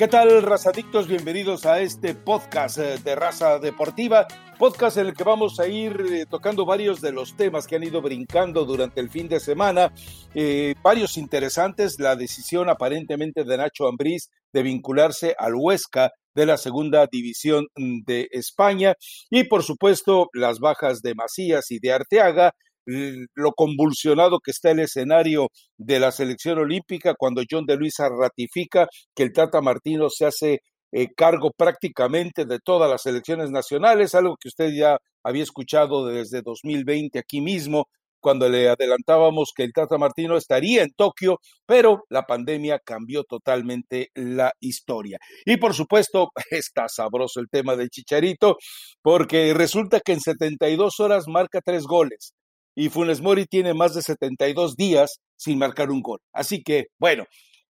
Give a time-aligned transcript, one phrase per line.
[0.00, 1.08] ¿Qué tal, razadictos?
[1.08, 4.26] Bienvenidos a este podcast eh, de Raza Deportiva,
[4.58, 7.84] podcast en el que vamos a ir eh, tocando varios de los temas que han
[7.84, 9.92] ido brincando durante el fin de semana,
[10.34, 16.56] eh, varios interesantes, la decisión aparentemente de Nacho Ambriz de vincularse al Huesca de la
[16.56, 18.94] segunda división mm, de España.
[19.28, 22.54] Y por supuesto las bajas de Macías y de Arteaga,
[23.34, 28.88] lo convulsionado que está el escenario de la selección olímpica cuando John de Luisa ratifica
[29.14, 30.60] que el Tata Martino se hace
[30.92, 36.42] eh, cargo prácticamente de todas las selecciones nacionales, algo que usted ya había escuchado desde
[36.42, 37.86] 2020 aquí mismo,
[38.20, 44.10] cuando le adelantábamos que el Tata Martino estaría en Tokio, pero la pandemia cambió totalmente
[44.14, 45.18] la historia.
[45.46, 48.56] Y por supuesto, está sabroso el tema del Chicharito,
[49.02, 52.34] porque resulta que en 72 horas marca tres goles
[52.74, 56.20] y Funes Mori tiene más de 72 días sin marcar un gol.
[56.32, 57.24] Así que, bueno,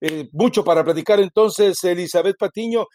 [0.01, 2.87] eh, mucho para platicar entonces, Elizabeth Patiño.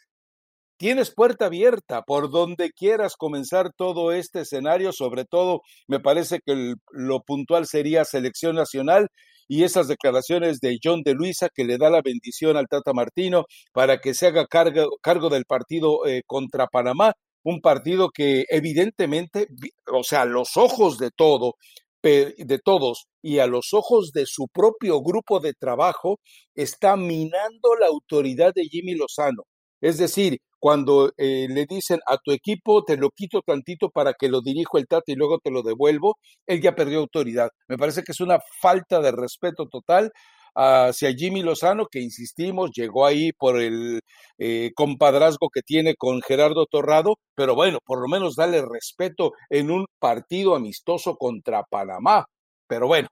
[0.77, 6.73] Tienes puerta abierta por donde quieras comenzar todo este escenario, sobre todo me parece que
[6.91, 9.07] lo puntual sería selección nacional
[9.47, 13.45] y esas declaraciones de John de Luisa que le da la bendición al Tata Martino
[13.73, 17.13] para que se haga cargo, del partido eh, contra Panamá,
[17.44, 19.47] un partido que evidentemente,
[19.94, 21.55] o sea, los ojos de todo,
[22.03, 26.19] de todos y a los ojos de su propio grupo de trabajo
[26.55, 29.44] está minando la autoridad de Jimmy Lozano.
[29.81, 34.29] Es decir, cuando eh, le dicen a tu equipo te lo quito tantito para que
[34.29, 37.49] lo dirijo el Tata y luego te lo devuelvo, él ya perdió autoridad.
[37.67, 40.11] Me parece que es una falta de respeto total
[40.55, 44.02] hacia Jimmy Lozano, que insistimos, llegó ahí por el
[44.38, 49.72] eh, compadrazgo que tiene con Gerardo Torrado, pero bueno, por lo menos dale respeto en
[49.72, 52.25] un partido amistoso contra Panamá.
[52.67, 53.09] Pero bueno,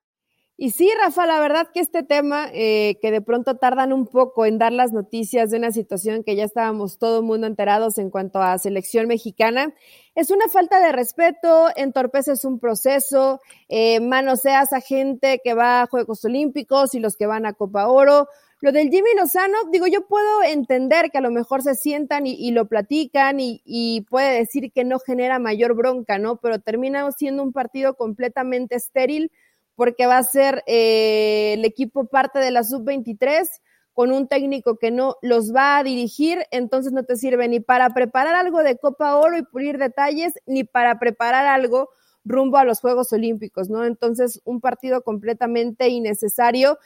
[0.61, 4.45] y sí, Rafa, la verdad que este tema, eh, que de pronto tardan un poco
[4.45, 8.09] en dar las noticias de una situación que ya estábamos todo el mundo enterados en
[8.09, 9.73] cuanto a selección mexicana,
[10.15, 13.39] es una falta de respeto, entorpeces un proceso,
[13.69, 17.87] eh, manoseas a gente que va a Juegos Olímpicos y los que van a Copa
[17.87, 18.27] Oro.
[18.59, 22.51] Lo del Jimmy Lozano, digo, yo puedo entender que a lo mejor se sientan y,
[22.51, 26.35] lo platican y, y, puede decir que no genera mayor bronca, ¿no?
[26.35, 29.31] Pero termina siendo un partido completamente estéril
[29.79, 33.47] porque va a ser eh, el equipo parte de la sub-23
[33.93, 37.89] con un técnico que no los va a dirigir, entonces no te sirve ni para
[37.91, 41.87] preparar algo de Copa Oro y pulir detalles, ni para preparar algo
[42.25, 43.85] rumbo a los Juegos Olímpicos, ¿no?
[43.85, 46.77] Entonces, un partido completamente innecesario.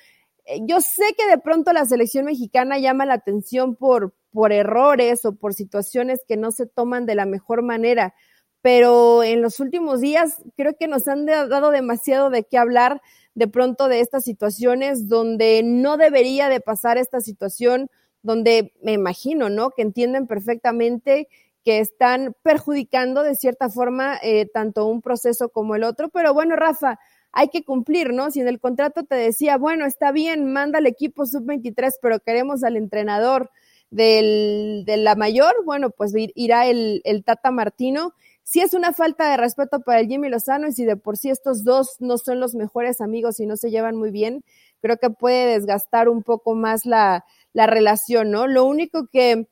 [0.46, 5.26] Eh, yo sé que de pronto la selección mexicana llama la atención por, por errores
[5.26, 8.14] o por situaciones que no se toman de la mejor manera,
[8.64, 13.02] pero en los últimos días creo que nos han dado demasiado de qué hablar
[13.36, 17.90] de pronto de estas situaciones donde no debería de pasar esta situación,
[18.22, 19.72] donde me imagino, ¿no?
[19.72, 21.28] Que entienden perfectamente
[21.66, 26.08] que están perjudicando de cierta forma eh, tanto un proceso como el otro.
[26.08, 27.00] Pero bueno, Rafa,
[27.34, 28.32] hay que cumplir, ¿no?
[28.32, 32.64] Si en el contrato te decía, bueno, está bien, manda al equipo sub-23, pero queremos
[32.64, 33.52] al entrenador
[33.90, 38.14] del, de la mayor, bueno, pues irá el, el Tata Martino
[38.44, 41.30] si es una falta de respeto para el Jimmy Lozano y si de por sí
[41.30, 44.44] estos dos no son los mejores amigos y no se llevan muy bien,
[44.82, 48.48] creo que puede desgastar un poco más la, la relación, ¿no?
[48.48, 49.48] Lo único que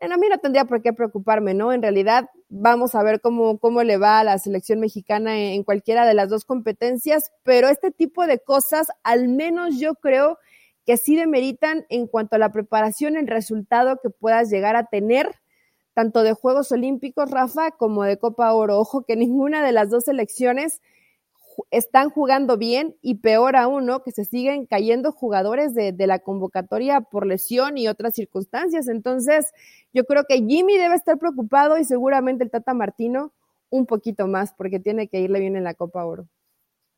[0.00, 1.72] a mí no tendría por qué preocuparme, ¿no?
[1.72, 6.06] En realidad vamos a ver cómo, cómo le va a la selección mexicana en cualquiera
[6.06, 10.38] de las dos competencias, pero este tipo de cosas, al menos yo creo
[10.86, 15.34] que sí demeritan en cuanto a la preparación, el resultado que puedas llegar a tener
[15.98, 18.78] tanto de Juegos Olímpicos, Rafa, como de Copa Oro.
[18.78, 20.80] Ojo que ninguna de las dos selecciones
[21.72, 24.04] están jugando bien y peor aún, ¿no?
[24.04, 28.86] Que se siguen cayendo jugadores de, de, la convocatoria por lesión y otras circunstancias.
[28.86, 29.52] Entonces,
[29.92, 33.32] yo creo que Jimmy debe estar preocupado y seguramente el Tata Martino
[33.68, 36.28] un poquito más porque tiene que irle bien en la Copa Oro.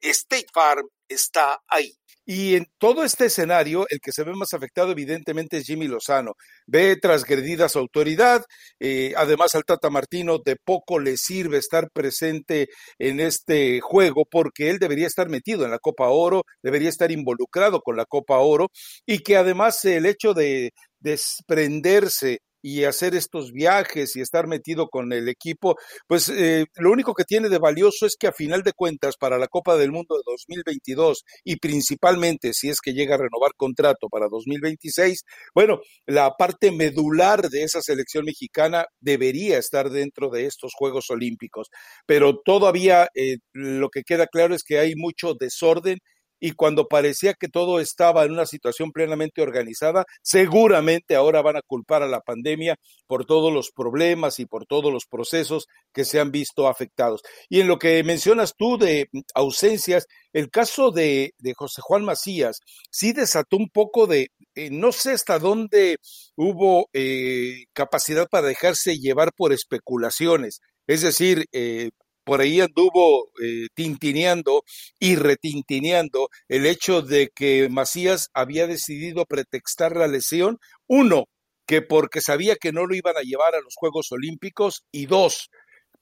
[0.00, 1.92] State Farm está ahí.
[2.28, 6.32] Y en todo este escenario, el que se ve más afectado evidentemente es Jimmy Lozano.
[6.66, 8.44] Ve transgredida su autoridad,
[8.80, 12.66] eh, además al Tata Martino de poco le sirve estar presente
[12.98, 17.80] en este juego porque él debería estar metido en la Copa Oro, debería estar involucrado
[17.80, 18.70] con la Copa Oro
[19.06, 25.12] y que además el hecho de desprenderse y hacer estos viajes y estar metido con
[25.12, 25.76] el equipo,
[26.08, 29.38] pues eh, lo único que tiene de valioso es que a final de cuentas para
[29.38, 34.08] la Copa del Mundo de 2022 y principalmente si es que llega a renovar contrato
[34.08, 35.22] para 2026,
[35.54, 41.68] bueno, la parte medular de esa selección mexicana debería estar dentro de estos Juegos Olímpicos,
[42.04, 45.98] pero todavía eh, lo que queda claro es que hay mucho desorden
[46.40, 51.62] y cuando parecía que todo estaba en una situación plenamente organizada, seguramente ahora van a
[51.62, 56.20] culpar a la pandemia por todos los problemas y por todos los procesos que se
[56.20, 57.22] han visto afectados.
[57.48, 62.60] Y en lo que mencionas tú de ausencias, el caso de, José Juan Macías
[62.90, 65.96] sí desató un poco de, eh, no sé hasta dónde
[66.36, 70.60] hubo eh, capacidad para dejarse llevar por especulaciones.
[70.86, 71.90] Es decir, eh,
[72.26, 74.64] por ahí anduvo eh, tintineando
[74.98, 80.58] y retintineando el hecho de que Macías había decidido pretextar la lesión,
[80.88, 81.26] uno,
[81.68, 85.50] que porque sabía que no lo iban a llevar a los Juegos Olímpicos, y dos,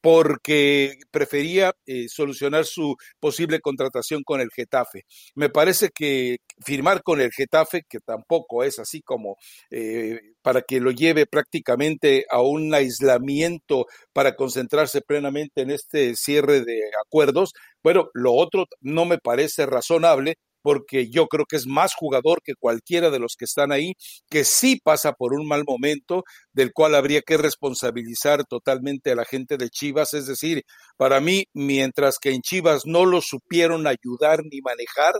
[0.05, 5.07] porque prefería eh, solucionar su posible contratación con el Getafe.
[5.35, 9.39] Me parece que firmar con el Getafe, que tampoco es así como
[9.71, 16.61] eh, para que lo lleve prácticamente a un aislamiento para concentrarse plenamente en este cierre
[16.61, 21.93] de acuerdos, bueno, lo otro no me parece razonable porque yo creo que es más
[21.95, 23.93] jugador que cualquiera de los que están ahí,
[24.31, 26.25] que sí pasa por un mal momento,
[26.55, 30.15] del cual habría que responsabilizar totalmente a la gente de Chivas.
[30.15, 30.63] Es decir,
[30.97, 35.13] para mí, mientras que en Chivas no lo supieron ayudar ni manejar,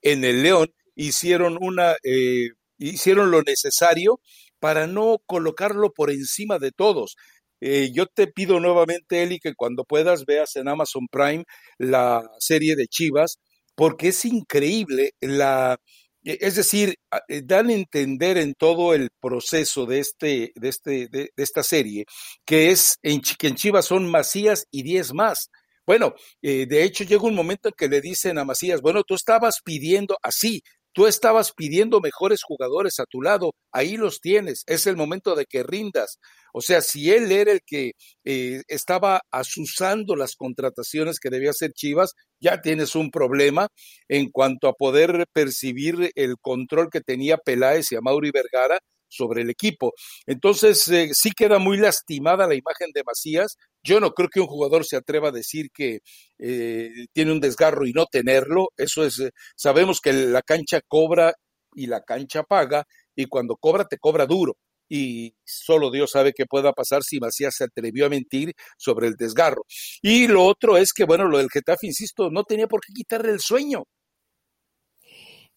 [0.00, 4.18] en el León hicieron una, eh, hicieron lo necesario
[4.60, 7.16] para no colocarlo por encima de todos.
[7.60, 11.44] Eh, yo te pido nuevamente, Eli, que cuando puedas veas en Amazon Prime
[11.76, 13.38] la serie de Chivas,
[13.76, 15.78] porque es increíble la,
[16.26, 16.96] e, es decir,
[17.28, 22.04] eh, dan a entender en todo el proceso de, este, de, este, de, esta serie
[22.44, 25.50] que es en, que en Chivas son Macías y 10 más.
[25.86, 29.14] Bueno, eh, de hecho llega un momento en que le dicen a Macías, bueno, tú
[29.14, 30.62] estabas pidiendo así,
[30.96, 35.44] Tú estabas pidiendo mejores jugadores a tu lado, ahí los tienes, es el momento de
[35.44, 36.18] que rindas.
[36.54, 37.92] O sea, si él era el que
[38.24, 43.68] eh, estaba asusando las contrataciones que debía hacer Chivas, ya tienes un problema
[44.08, 48.78] en cuanto a poder percibir el control que tenía Peláez y a Mauri Vergara
[49.08, 49.92] sobre el equipo.
[50.26, 53.56] Entonces, eh, sí queda muy lastimada la imagen de Macías.
[53.86, 56.00] Yo no creo que un jugador se atreva a decir que
[56.38, 58.68] eh, tiene un desgarro y no tenerlo.
[58.76, 61.34] Eso es, eh, sabemos que la cancha cobra
[61.74, 62.84] y la cancha paga,
[63.14, 64.54] y cuando cobra, te cobra duro.
[64.88, 69.14] Y solo Dios sabe qué pueda pasar si Macías se atrevió a mentir sobre el
[69.14, 69.62] desgarro.
[70.02, 73.32] Y lo otro es que, bueno, lo del Getafe, insisto, no tenía por qué quitarle
[73.32, 73.84] el sueño.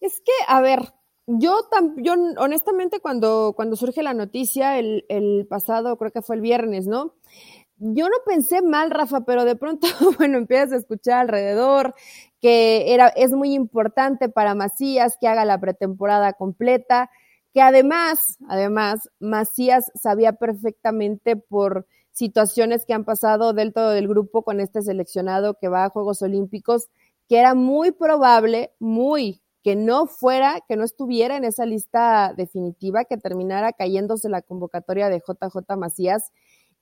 [0.00, 0.80] Es que, a ver,
[1.26, 1.60] yo,
[1.98, 6.86] yo honestamente cuando, cuando surge la noticia el, el pasado, creo que fue el viernes,
[6.86, 7.14] ¿no?
[7.82, 9.86] Yo no pensé mal, Rafa, pero de pronto,
[10.18, 11.94] bueno, empiezas a escuchar alrededor
[12.40, 17.10] que era, es muy importante para Macías que haga la pretemporada completa,
[17.54, 24.42] que además, además, Macías sabía perfectamente por situaciones que han pasado del todo del grupo
[24.42, 26.88] con este seleccionado que va a Juegos Olímpicos,
[27.28, 33.04] que era muy probable, muy que no fuera, que no estuviera en esa lista definitiva,
[33.04, 36.30] que terminara cayéndose la convocatoria de JJ Macías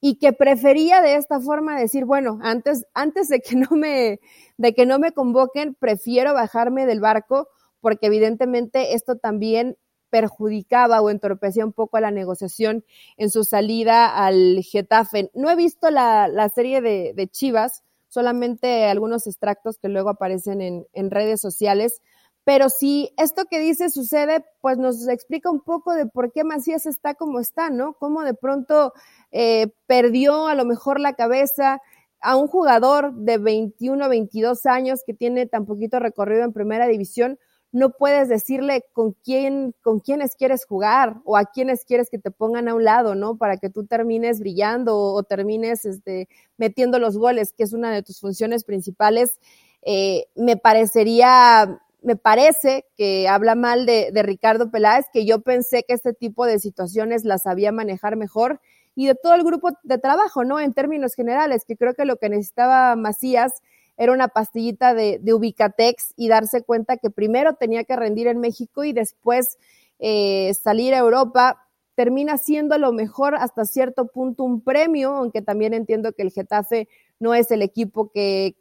[0.01, 4.21] y que prefería de esta forma decir, bueno, antes, antes de que no me,
[4.57, 7.49] de que no me convoquen, prefiero bajarme del barco,
[7.81, 9.77] porque evidentemente esto también
[10.11, 12.85] perjudicaba o entorpecía un poco la negociación
[13.17, 15.31] en su salida al Getafe.
[15.35, 20.87] No he visto la, la serie de, Chivas, solamente algunos extractos que luego aparecen en,
[20.95, 22.01] en redes sociales,
[22.49, 26.87] pero si esto que dice sucede, pues nos explica un poco de por qué Macías
[26.87, 27.93] está como está, ¿no?
[27.93, 28.95] Cómo de pronto
[29.33, 31.83] eh, perdió a lo mejor la cabeza
[32.23, 37.39] a un jugador de 21, 22 años que tiene tan poquito recorrido en primera división,
[37.71, 42.31] no puedes decirle con quién, con quiénes quieres jugar o a quiénes quieres que te
[42.31, 43.37] pongan a un lado, ¿no?
[43.37, 48.03] Para que tú termines brillando o, termines este, metiendo los goles, que es una de
[48.03, 49.39] tus funciones principales.
[49.83, 55.95] Eh, me parecería me parece que habla mal de, Ricardo Peláez, que yo pensé que
[55.95, 58.61] este tipo de situaciones las sabía manejar mejor
[58.95, 60.61] y de todo el grupo de trabajo, ¿no?
[60.61, 63.63] En términos generales, que creo que lo que necesitaba Macías
[63.97, 68.85] era una pastillita de, Ubicatex y darse cuenta que primero tenía que rendir en México
[68.85, 69.59] y después
[69.99, 71.67] eh, salir a Europa.
[71.97, 76.89] Termina siendo lo mejor hasta cierto punto un premio, aunque también entiendo que el Getafe
[77.19, 78.55] no es el equipo que,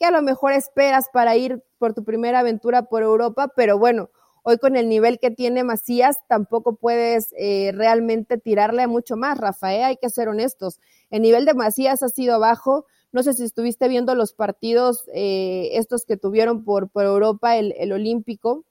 [0.00, 4.10] que a lo mejor esperas para ir por tu primera aventura por Europa, pero bueno,
[4.42, 9.84] Hoy con el nivel que tiene Macías, tampoco puedes eh, realmente tirarle mucho más, Rafael,
[9.84, 10.80] hay que ser honestos.
[11.10, 12.86] El nivel de Macías ha sido bajo.
[13.12, 17.74] No sé si estuviste viendo los partidos eh, estos que tuvieron por, por Europa, el,
[17.76, 18.64] el Olímpico,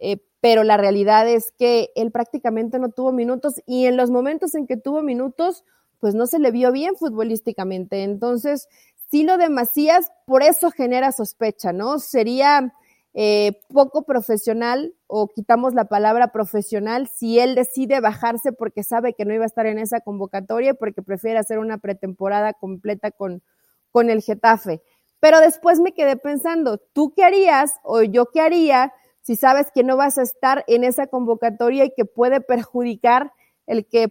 [0.00, 4.54] eh, pero la realidad es que él prácticamente no tuvo minutos y en los momentos
[4.54, 5.64] en que tuvo minutos,
[6.00, 8.02] pues no se le vio bien futbolísticamente.
[8.02, 8.68] Entonces,
[9.12, 11.98] sí lo de Macías, por eso genera sospecha, ¿no?
[11.98, 12.72] Sería
[13.12, 19.26] eh, poco profesional o quitamos la palabra profesional si él decide bajarse porque sabe que
[19.26, 23.42] no iba a estar en esa convocatoria y porque prefiere hacer una pretemporada completa con,
[23.90, 24.80] con el Getafe.
[25.20, 29.84] Pero después me quedé pensando, ¿tú qué harías o yo qué haría si sabes que
[29.84, 33.30] no vas a estar en esa convocatoria y que puede perjudicar
[33.66, 34.08] el que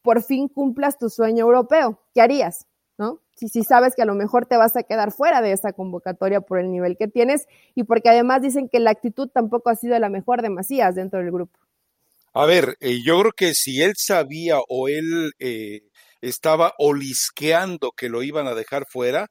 [0.00, 2.00] por fin cumplas tu sueño europeo?
[2.14, 2.66] ¿Qué harías?
[2.96, 3.20] ¿No?
[3.48, 6.58] Si, sabes que a lo mejor te vas a quedar fuera de esa convocatoria por
[6.58, 10.08] el nivel que tienes y porque además dicen que la actitud tampoco ha sido la
[10.08, 11.58] mejor de Macías dentro del grupo.
[12.32, 15.80] A ver, eh, yo creo que si él sabía o él eh,
[16.20, 19.26] estaba olisqueando que lo iban a dejar fuera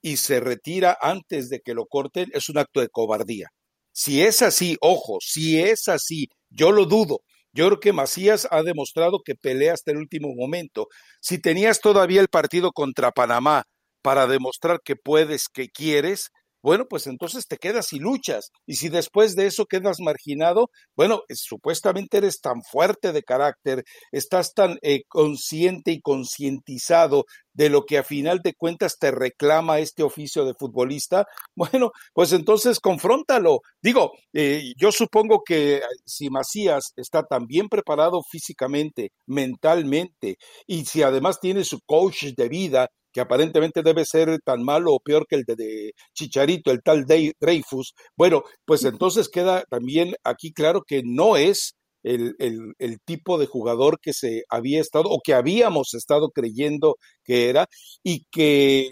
[0.00, 3.48] y se retira antes de que lo corten, es un acto de cobardía.
[3.92, 7.20] Si es así, ojo, si es así, yo lo dudo,
[7.56, 10.88] yo Macías ha demostrado que pelea hasta el último momento.
[11.20, 13.64] Si tenías todavía el partido contra Panamá
[14.02, 16.30] para demostrar que puedes, que quieres,
[16.66, 18.50] bueno, pues entonces te quedas y luchas.
[18.66, 24.52] Y si después de eso quedas marginado, bueno, supuestamente eres tan fuerte de carácter, estás
[24.52, 30.02] tan eh, consciente y concientizado de lo que a final de cuentas te reclama este
[30.02, 33.60] oficio de futbolista, bueno, pues entonces confróntalo.
[33.80, 41.04] Digo, eh, yo supongo que si Macías está tan bien preparado físicamente, mentalmente, y si
[41.04, 45.36] además tiene su coach de vida, que aparentemente debe ser tan malo o peor que
[45.36, 51.38] el de, Chicharito, el tal Dreyfus, bueno, pues entonces queda también aquí claro que no
[51.38, 56.96] es el, el, tipo de jugador que se había estado o que habíamos estado creyendo
[57.24, 57.64] que era
[58.02, 58.82] y que,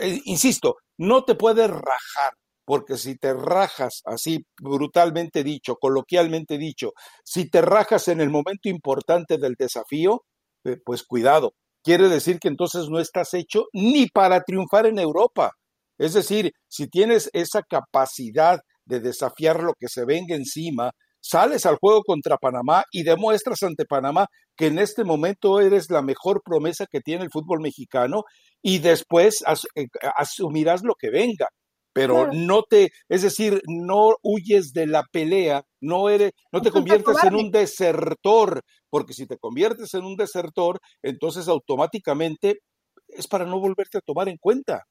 [0.00, 2.32] eh, insisto, no te puedes rajar,
[2.64, 8.70] porque si te rajas así brutalmente dicho, coloquialmente dicho, si te rajas en el momento
[8.70, 10.24] importante del desafío,
[10.64, 11.52] eh, pues cuidado,
[11.84, 15.52] quiere decir que entonces no estás hecho ni para triunfar en Europa.
[15.98, 21.76] Es decir, si tienes esa capacidad de desafiar lo que se venga encima, sales al
[21.76, 24.26] juego contra Panamá y demuestras ante Panamá
[24.56, 28.22] que en este momento eres la mejor promesa que tiene el fútbol mexicano
[28.62, 29.42] y después
[29.76, 29.86] eh,
[30.16, 31.48] asumirás lo que venga
[31.94, 37.22] pero no te, es decir, no huyes de la pelea, no eres, no te conviertes
[37.22, 42.58] en un desertor, porque si te conviertes en un desertor, entonces automáticamente
[43.06, 44.84] es para no volverte a tomar en cuenta.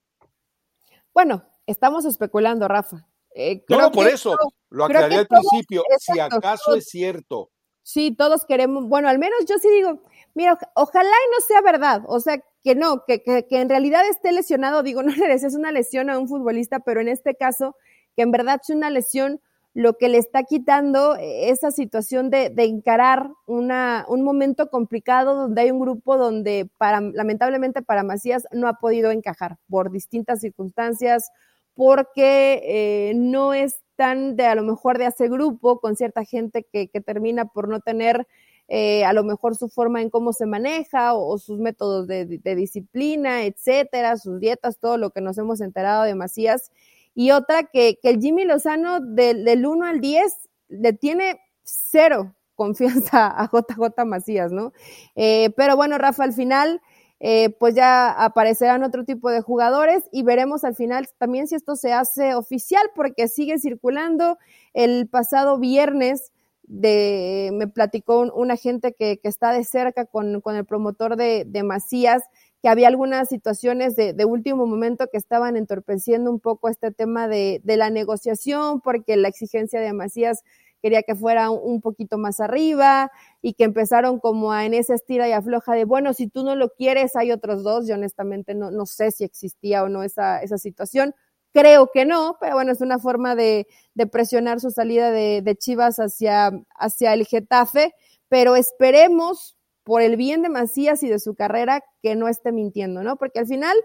[1.14, 3.06] Bueno, estamos especulando, Rafa.
[3.36, 4.38] Eh, no, por eso,
[4.70, 7.50] lo aclaré al principio, si acaso es cierto.
[7.82, 10.04] Sí, todos queremos, bueno, al menos yo sí digo,
[10.36, 14.08] mira, ojalá y no sea verdad, o sea, que no, que, que, que en realidad
[14.10, 17.76] esté lesionado, digo, no le desees una lesión a un futbolista, pero en este caso,
[18.16, 19.42] que en verdad es una lesión,
[19.76, 25.62] lo que le está quitando esa situación de, de encarar una, un momento complicado donde
[25.62, 31.32] hay un grupo donde para, lamentablemente para Macías no ha podido encajar por distintas circunstancias,
[31.74, 36.68] porque eh, no es tan de a lo mejor de hacer grupo con cierta gente
[36.72, 38.28] que, que termina por no tener
[38.76, 42.26] eh, a lo mejor su forma en cómo se maneja o, sus métodos de,
[42.56, 46.72] disciplina, etcétera, sus dietas, todo lo que nos hemos enterado de Macías.
[47.14, 53.28] Y otra que, que el Jimmy Lozano del 1 al 10 le tiene cero confianza
[53.40, 54.74] a JJ Macías, ¿no?
[55.16, 56.82] Eh, pero bueno, Rafa, al final,
[57.20, 61.76] eh, pues ya aparecerán otro tipo de jugadores y veremos al final también si esto
[61.76, 64.40] se hace oficial, porque sigue circulando.
[64.74, 66.32] El pasado viernes
[66.74, 71.62] de, me platicó una gente que, que está de cerca con, el promotor de, de,
[71.62, 72.24] Macías,
[72.64, 77.62] que había algunas situaciones de, último momento que estaban entorpeciendo un poco este tema de,
[77.64, 80.44] de, la negociación, porque la exigencia de Macías
[80.82, 83.12] quería que fuera un, poquito más arriba
[83.44, 86.56] y que empezaron como a en esa estira y afloja de, bueno, si tú no
[86.56, 87.88] lo quieres, hay otros dos.
[87.88, 91.14] Yo honestamente no, no sé si existía o no esa, esa situación.
[91.54, 95.56] Creo que no, pero bueno, es una forma de, de presionar su salida de, de,
[95.56, 97.94] Chivas hacia, hacia el Getafe,
[98.28, 103.04] pero esperemos por el bien de Macías y de su carrera que no esté mintiendo,
[103.04, 103.18] ¿no?
[103.18, 103.78] Porque al final,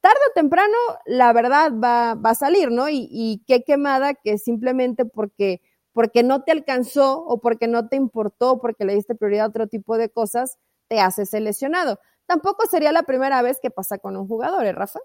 [0.00, 2.88] tarde o temprano, la verdad va, va a salir, ¿no?
[2.88, 5.60] Y, y qué quemada que simplemente porque,
[5.92, 9.66] porque no te alcanzó o porque no te importó, porque le diste prioridad a otro
[9.66, 10.56] tipo de cosas,
[10.88, 12.00] te haces seleccionado.
[12.24, 15.00] Tampoco sería la primera vez que pasa con un jugador, ¿eh, Rafa?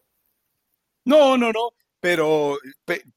[1.04, 1.72] No, no, no
[2.06, 2.60] pero,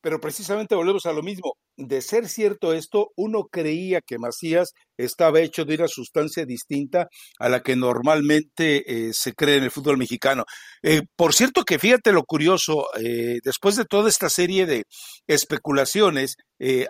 [0.00, 1.58] pero precisamente volvemos a lo mismo.
[1.76, 7.06] de ser cierto esto, uno creía que Macías estaba hecho de una sustancia distinta
[7.38, 10.44] a la que normalmente eh, se cree en el fútbol mexicano.
[10.82, 14.84] Eh, por cierto que fíjate lo curioso, eh, después de toda esta serie de
[15.26, 16.36] especulaciones,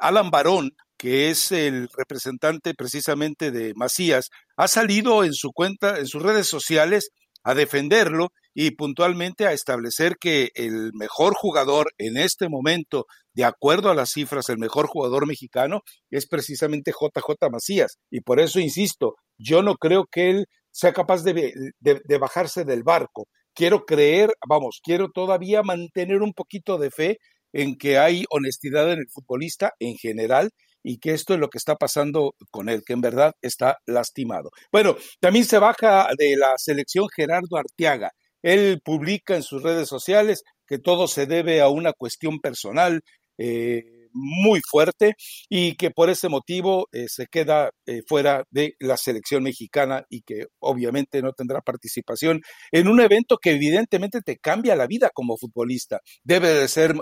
[0.01, 6.07] Alan Barón, que es el representante precisamente de Macías, ha salido en su cuenta, en
[6.07, 7.11] sus redes sociales,
[7.43, 8.29] a defenderlo
[8.61, 14.11] y puntualmente a establecer que el mejor jugador en este momento, de acuerdo a las
[14.11, 17.99] cifras, el mejor jugador mexicano es precisamente JJ Macías.
[18.11, 22.83] Y por eso insisto, yo no creo que él sea capaz de, de, bajarse del
[22.83, 23.29] barco.
[23.55, 27.19] Quiero creer, vamos, quiero todavía mantener un poquito de fe
[27.53, 30.51] en que hay honestidad en el futbolista en general
[30.83, 34.51] y que esto es lo que está pasando con él, que en verdad está lastimado.
[34.73, 38.11] Bueno, también se baja de la selección Gerardo Arteaga.
[38.43, 43.03] Él publica en sus redes sociales que todo se debe a una cuestión personal.
[43.41, 45.15] Eh, muy fuerte
[45.49, 50.23] y que por ese motivo eh, se queda eh, fuera de la selección mexicana y
[50.23, 52.41] que obviamente no tendrá participación
[52.73, 56.01] en un evento que evidentemente te cambia la vida como futbolista.
[56.25, 56.95] Debe de ser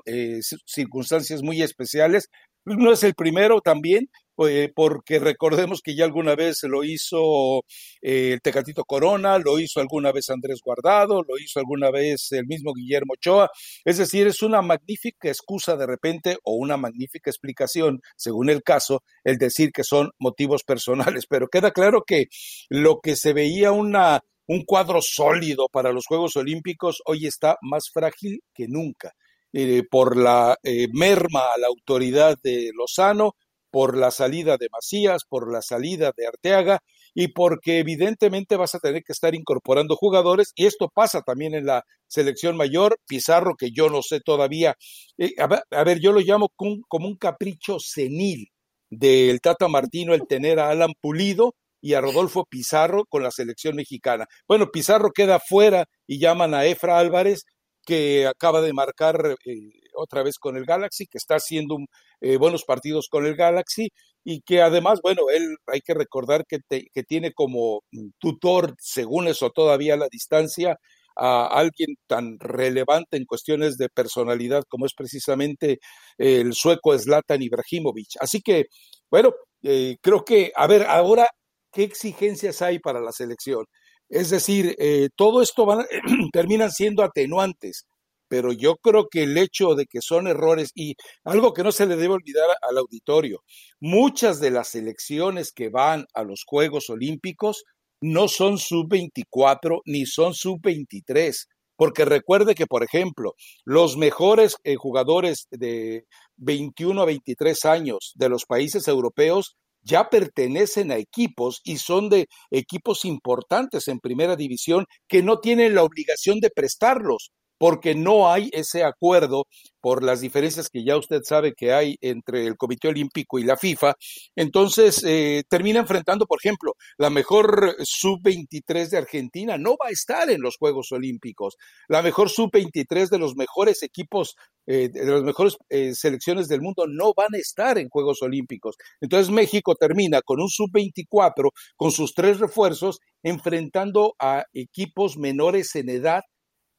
[0.66, 2.28] circunstancias muy especiales
[2.66, 7.60] no es el primero también, eh, porque recordemos que ya alguna vez lo hizo
[8.02, 12.46] eh, el Tecatito Corona, lo hizo alguna vez Andrés Guardado, lo hizo alguna vez el
[12.46, 13.50] mismo Guillermo Ochoa.
[13.84, 19.02] Es decir, es una magnífica excusa de repente o una magnífica explicación, según el caso,
[19.24, 21.26] el decir que son motivos personales.
[21.28, 22.26] Pero queda claro que
[22.68, 27.84] lo que se veía una, un cuadro sólido para los Juegos Olímpicos hoy está más
[27.92, 29.12] frágil que nunca.
[29.52, 30.58] Eh, por la
[30.92, 33.32] merma a la autoridad de Lozano,
[33.76, 36.80] por la salida de Macías, por la salida de Arteaga
[37.12, 41.66] y porque evidentemente vas a tener que estar incorporando jugadores y esto pasa también en
[41.66, 44.76] la selección mayor, Pizarro que yo no sé todavía,
[45.18, 48.48] eh, a, ver, yo lo llamo como un capricho senil
[48.88, 53.76] del Tata Martino el tener a Alan Pulido y a Rodolfo Pizarro con la selección
[53.76, 54.24] mexicana.
[54.48, 57.44] Bueno, Pizarro queda fuera y llaman a Efra Álvarez
[57.86, 61.78] que acaba de marcar eh, otra vez con el Galaxy, que está haciendo
[62.20, 63.88] eh, buenos partidos con el Galaxy
[64.24, 67.82] y que además, bueno, él hay que recordar que, que tiene como
[68.18, 70.76] tutor, según eso todavía a la distancia,
[71.16, 75.78] a alguien tan relevante en cuestiones de personalidad como es precisamente
[76.18, 78.08] el sueco Zlatan Ibrahimovic.
[78.20, 78.66] Así que,
[79.10, 81.28] bueno, eh, creo que, a ver, ahora,
[81.72, 83.64] ¿qué exigencias hay para la selección?
[84.08, 85.84] Es decir, eh, todo esto van,
[86.32, 87.86] terminan siendo atenuantes,
[88.28, 91.86] pero yo creo que el hecho de que son errores y algo que no se
[91.86, 93.42] le debe olvidar al auditorio,
[93.80, 97.64] muchas de las selecciones que van a los Juegos Olímpicos
[98.00, 101.46] no son sub-24 ni son sub-23.
[101.78, 108.30] Porque recuerde que, por ejemplo, los mejores eh, jugadores de 21 a 23 años de
[108.30, 114.86] los países europeos ya pertenecen a equipos y son de equipos importantes en primera división
[115.08, 119.46] que no tienen la obligación de prestarlos porque no hay ese acuerdo
[119.80, 123.56] por las diferencias que ya usted sabe que hay entre el Comité Olímpico y la
[123.56, 123.94] FIFA,
[124.34, 130.28] entonces eh, termina enfrentando, por ejemplo, la mejor sub-23 de Argentina no va a estar
[130.28, 131.56] en los Juegos Olímpicos,
[131.88, 134.34] la mejor sub-23 de los mejores equipos,
[134.66, 138.76] eh, de las mejores eh, selecciones del mundo no van a estar en Juegos Olímpicos.
[139.00, 145.90] Entonces México termina con un sub-24, con sus tres refuerzos, enfrentando a equipos menores en
[145.90, 146.22] edad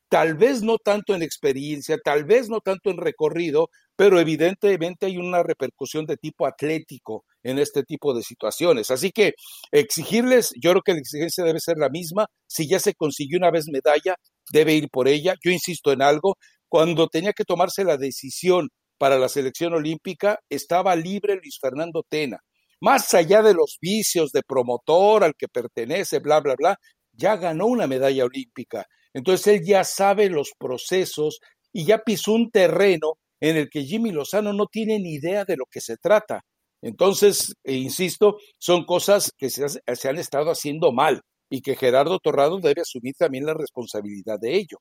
[0.10, 5.18] tal vez no tanto en experiencia, tal vez no tanto en recorrido, pero evidentemente hay
[5.18, 8.92] una repercusión de tipo atlético en este tipo de situaciones.
[8.92, 9.34] Así que
[9.72, 12.28] exigirles, yo creo que la exigencia debe ser la misma.
[12.48, 14.16] Si ya se consiguió una vez medalla,
[14.52, 15.36] debe ir por ella.
[15.44, 16.36] Yo insisto en algo,
[16.70, 22.40] cuando tenía que tomarse la decisión para la selección olímpica, estaba libre Luis Fernando Tena.
[22.80, 26.78] Más allá de los vicios de promotor al que pertenece, bla, bla, bla,
[27.14, 28.86] ya ganó una medalla olímpica.
[29.14, 31.40] Entonces él ya sabe los procesos
[31.74, 35.58] y ya pisó un terreno en el que Jimmy Lozano no tiene ni idea de
[35.58, 36.42] lo que se trata.
[36.82, 42.20] Entonces, e insisto, son cosas que se, se han estado haciendo mal y que Gerardo
[42.20, 44.78] Torrado debe asumir también la responsabilidad de ello.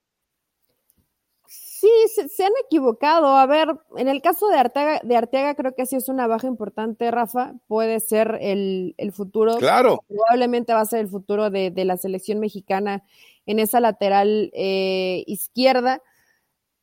[1.49, 3.37] Sí, se, han equivocado.
[3.37, 6.47] A ver, en el caso de Arteaga, de Arteaga creo que sí es una baja
[6.47, 7.55] importante, Rafa.
[7.69, 9.57] Puede ser el, futuro.
[9.59, 10.03] Claro.
[10.09, 13.05] Probablemente va a ser el futuro de, la selección mexicana
[13.47, 16.03] en esa lateral eh, izquierda.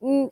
[0.00, 0.26] Mm,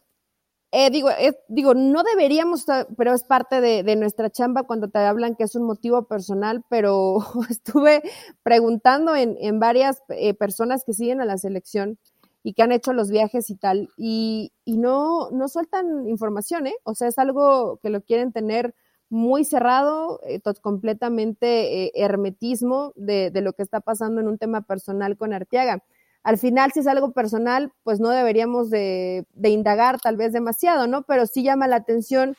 [0.75, 1.11] eh, digo,
[1.49, 2.65] digo, no deberíamos,
[2.97, 7.19] pero es parte de, nuestra chamba cuando te hablan que es un motivo personal, pero
[7.51, 8.03] estuve
[8.43, 11.99] preguntando en, en varias eh, personas que siguen a la selección
[12.43, 16.75] y que han hecho los viajes y tal, y, y no, no sueltan información, ¿eh?
[16.85, 18.75] O sea, es algo que lo quieren tener
[19.11, 24.63] muy cerrado, eh, completamente eh, hermetismo de, de, lo que está pasando en un tema
[24.63, 25.85] personal con Arteaga.
[26.23, 30.87] Al final, si es algo personal, pues no deberíamos de, de indagar tal vez demasiado,
[30.87, 31.03] ¿no?
[31.03, 32.37] Pero sí llama la atención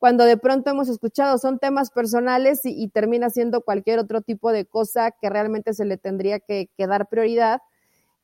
[0.00, 4.64] cuando de pronto hemos escuchado son temas personales y, termina siendo cualquier otro tipo de
[4.64, 7.60] cosa que realmente se le tendría que, dar prioridad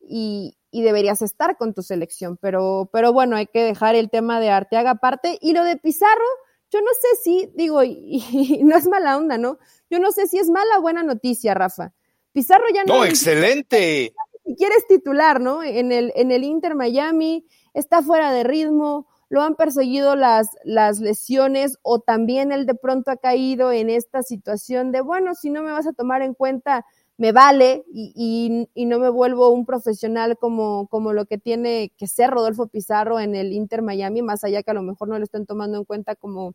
[0.01, 2.39] y, deberías estar con tu selección.
[2.39, 5.39] Pero, pero bueno, hay que dejar el tema de Arteaga aparte.
[5.43, 6.25] Y lo de Pizarro,
[6.71, 9.59] yo no sé si, digo, y, no es mala onda, ¿no?
[9.91, 11.93] Yo no sé si es mala o buena noticia, Rafa.
[12.33, 12.99] Pizarro ya no.
[12.99, 14.15] No, excelente.
[14.47, 15.63] Si quieres titular, ¿no?
[15.63, 21.01] En el, en el Inter Miami, está fuera de ritmo lo han perseguido las, las
[21.01, 25.63] lesiones o también él de pronto ha caído en esta situación de, bueno, si no
[25.63, 26.85] me vas a tomar en cuenta,
[27.19, 32.31] me vale y, y, no me vuelvo un profesional como, lo que tiene que ser
[32.31, 35.47] Rodolfo Pizarro en el Inter Miami, más allá que a lo mejor no lo estén
[35.47, 36.55] tomando en cuenta como,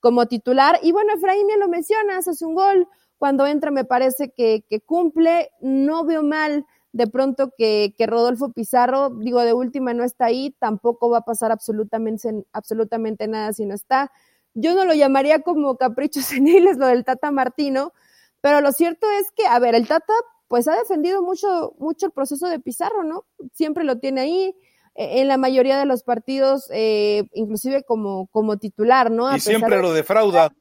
[0.00, 0.78] como titular.
[0.82, 4.80] Y bueno, Efraín ya lo mencionas, hace un gol, cuando entra me parece que, que
[4.80, 10.26] cumple, no veo mal de pronto que, que, Rodolfo Pizarro, digo, de última no está
[10.26, 14.10] ahí, tampoco va a pasar absolutamente, absolutamente nada si no está.
[14.54, 17.92] Yo no lo llamaría como caprichos seniles lo del Tata Martino,
[18.40, 20.12] pero lo cierto es que, a ver, el Tata
[20.48, 23.24] pues ha defendido mucho, mucho el proceso de Pizarro, ¿no?
[23.52, 24.56] Siempre lo tiene ahí,
[24.96, 29.34] e, en la mayoría de los partidos, eh, inclusive como, como titular, ¿no?
[29.34, 30.52] y siempre lo defrauda.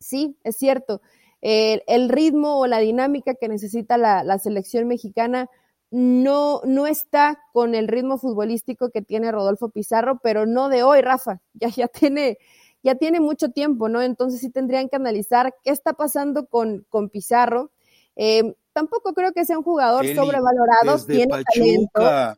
[0.00, 1.02] Sí, es cierto
[1.40, 5.48] el ritmo o la dinámica que necesita la, selección mexicana
[5.90, 11.00] no, no está con el ritmo futbolístico que tiene Rodolfo Pizarro, pero no de hoy,
[11.00, 12.38] Rafa, ya, ya tiene,
[12.82, 14.02] ya tiene mucho tiempo, ¿no?
[14.02, 17.70] Entonces sí tendrían que analizar qué está pasando con, con Pizarro.
[18.16, 22.36] Eh, tampoco creo que sea un jugador sobrevalorado, tiene talento.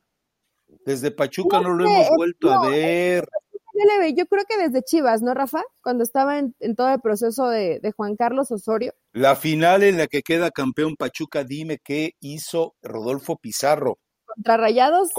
[0.84, 3.28] Desde Pachuca no, lo hemos vuelto a ver
[4.14, 5.62] yo creo que desde Chivas, ¿no, Rafa?
[5.82, 8.94] Cuando estaba en, todo el proceso de, Juan Carlos Osorio.
[9.12, 13.98] La final en la que queda campeón Pachuca, dime qué hizo Rodolfo Pizarro.
[14.26, 15.10] Contra Rayados.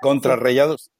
[0.00, 0.90] Contra, Rayados.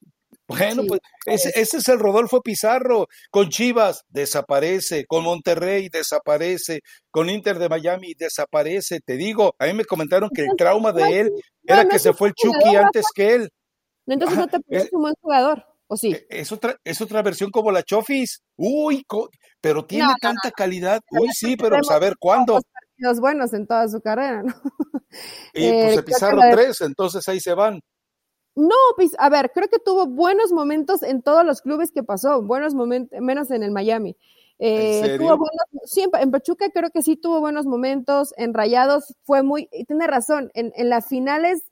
[0.46, 3.06] Bueno, pues ese, es el Rodolfo Pizarro.
[3.30, 9.00] Con Chivas desaparece, con Monterrey desaparece, con Inter de Miami desaparece.
[9.00, 11.32] Te digo, a mí me comentaron que el trauma de él
[11.64, 13.50] era que se fue el Chucky antes que él.
[14.06, 15.66] Entonces no te parece un buen jugador.
[15.88, 16.12] ¿O sí?
[16.12, 18.42] E, es otra, es otra versión como la Chofis.
[18.56, 19.04] Uy,
[19.60, 21.00] pero tiene tanta calidad.
[21.10, 22.60] Uy, sí, pero saber cuándo.
[22.98, 24.54] Los buenos en toda su carrera, ¿no?
[25.54, 27.80] Y pues se Pizarro tres, entonces ahí se van.
[28.54, 28.74] No,
[29.18, 33.18] a ver, creo que tuvo buenos momentos en todos los clubes que pasó, buenos momentos,
[33.20, 34.16] menos en el Miami.
[34.58, 39.42] Eh, tuvo buenos, sí, en, Pachuca creo que sí tuvo buenos momentos, en Rayados fue
[39.42, 41.62] muy, y tiene razón, en, en las finales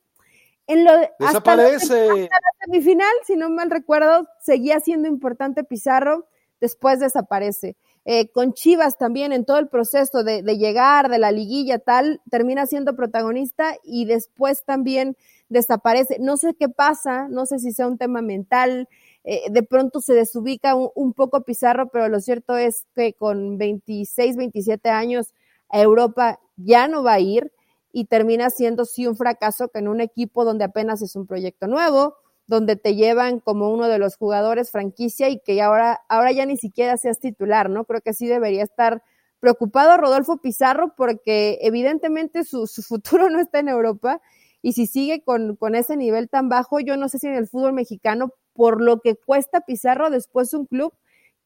[0.66, 2.02] en lo, Desaparece.
[2.08, 6.26] Hasta, la semifinal, si no mal recuerdo, seguía siendo importante Pizarro,
[6.60, 7.76] después desaparece.
[8.04, 12.66] Eh, con Chivas también en todo el proceso de, llegar de la liguilla tal, termina
[12.66, 15.16] siendo protagonista y después también
[15.48, 16.18] desaparece.
[16.20, 18.88] No sé qué pasa, no sé si sea un tema mental,
[19.24, 23.58] eh, de pronto se desubica un, un, poco Pizarro, pero lo cierto es que con
[23.58, 25.34] 26, 27 años
[25.68, 27.52] a Europa ya no va a ir
[27.96, 31.66] y termina siendo sí un fracaso que en un equipo donde apenas es un proyecto
[31.66, 36.44] nuevo, donde te llevan como uno de los jugadores franquicia y que ahora, ahora ya
[36.44, 37.86] ni siquiera seas titular, ¿no?
[37.86, 39.02] Creo que sí debería estar
[39.40, 44.20] preocupado Rodolfo Pizarro porque evidentemente su, su futuro no está en Europa
[44.60, 47.48] y si sigue con, con ese nivel tan bajo, yo no sé si en el
[47.48, 50.92] fútbol mexicano, por lo que cuesta Pizarro después un club,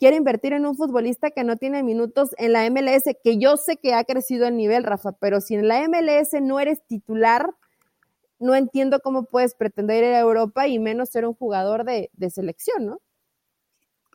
[0.01, 3.77] quiere invertir en un futbolista que no tiene minutos en la MLS, que yo sé
[3.77, 7.51] que ha crecido el nivel, Rafa, pero si en la MLS no eres titular,
[8.39, 12.87] no entiendo cómo puedes pretender ir a Europa y menos ser un jugador de, selección,
[12.87, 12.99] ¿no?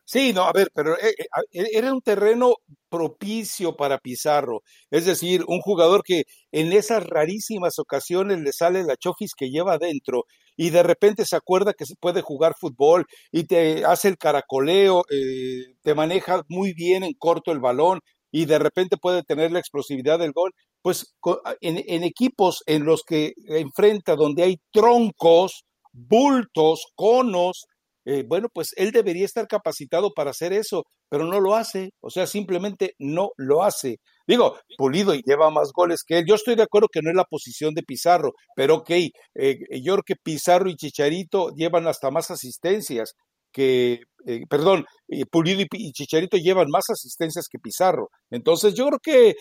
[0.06, 2.56] Sí, no, a ver, pero eh, eh, e, era un terreno
[2.90, 8.98] propicio para Pizarro, es decir, un jugador que en esas rarísimas ocasiones le sale la
[8.98, 10.26] chofis que lleva adentro
[10.58, 15.04] y de repente se acuerda que se puede jugar fútbol y te hace el caracoleo,
[15.10, 18.00] eh, te maneja muy bien en corto el balón
[18.32, 21.16] y de repente puede tener la explosividad del gol, pues
[21.62, 25.64] en, en equipos en los que enfrenta donde hay troncos,
[25.94, 27.66] bultos, conos,
[28.06, 32.10] eh, bueno, pues él debería estar capacitado para hacer eso, pero no lo hace, o
[32.12, 33.98] sea, simplemente no lo hace.
[34.28, 36.26] Digo, Pulido y lleva más goles que él.
[36.28, 39.94] Yo estoy de acuerdo que no es la posición de Pizarro, pero ok, eh, yo
[39.94, 43.14] creo que Pizarro y Chicharito llevan hasta más asistencias
[43.52, 44.86] que, eh, perdón,
[45.32, 48.10] Pulido y, Chicharito llevan más asistencias que Pizarro.
[48.30, 49.36] Entonces yo creo que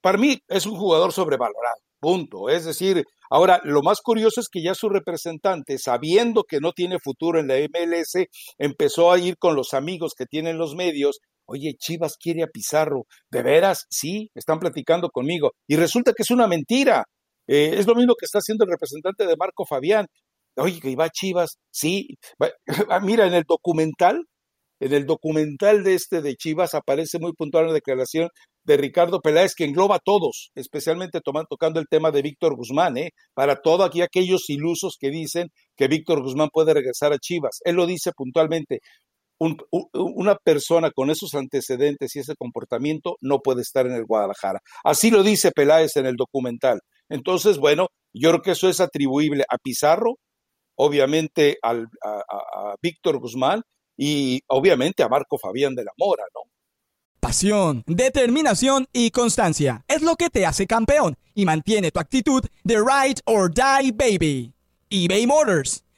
[0.00, 1.76] para mí es un jugador sobrevalorado.
[2.04, 2.50] Punto.
[2.50, 6.98] Es decir, ahora lo más curioso es que ya su representante, sabiendo que no tiene
[7.02, 8.26] futuro en la MLS,
[8.58, 13.06] empezó a ir con los amigos que tienen los medios oye, Chivas quiere a Pizarro,
[13.30, 13.86] ¿de veras?
[13.90, 15.52] Sí, están platicando conmigo.
[15.66, 17.04] Y resulta que es una mentira.
[17.46, 20.06] Eh, es lo mismo que está haciendo el representante de Marco Fabián.
[20.56, 22.18] Oye, que iba a Chivas, sí.
[22.90, 24.24] Ah, mira, en el documental,
[24.80, 28.28] en el documental de este de Chivas aparece muy puntual la declaración
[28.64, 32.96] de Ricardo Peláez que engloba a todos, especialmente tomando, tocando el tema de Víctor Guzmán,
[32.96, 33.10] ¿eh?
[33.34, 37.60] para todos aquí aquellos ilusos que dicen que Víctor Guzmán puede regresar a Chivas.
[37.64, 38.80] Él lo dice puntualmente,
[39.38, 44.60] una persona con esos antecedentes y ese comportamiento no puede estar en el Guadalajara.
[44.84, 46.80] Así lo dice Peláez en el documental.
[47.08, 50.16] Entonces, bueno, yo creo que eso es atribuible a Pizarro,
[50.76, 53.62] obviamente a, a Víctor Guzmán
[53.96, 56.40] y obviamente a Marco Fabián de la Mora, ¿no?
[57.20, 62.76] Pasión, determinación y constancia es lo que te hace campeón y mantiene tu actitud de
[62.76, 64.52] ride or die baby.
[64.90, 65.83] eBay Motors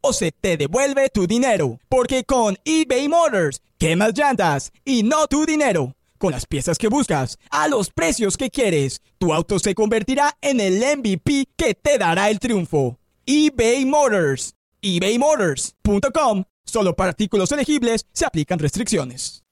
[0.00, 1.78] o se te devuelve tu dinero.
[1.88, 5.94] Porque con eBay Motors, quemas llantas y no tu dinero.
[6.18, 10.60] Con las piezas que buscas, a los precios que quieres, tu auto se convertirá en
[10.60, 12.98] el MVP que te dará el triunfo.
[13.26, 14.54] eBay Motors.
[14.80, 19.42] ebaymotors.com Solo para artículos elegibles se aplican restricciones.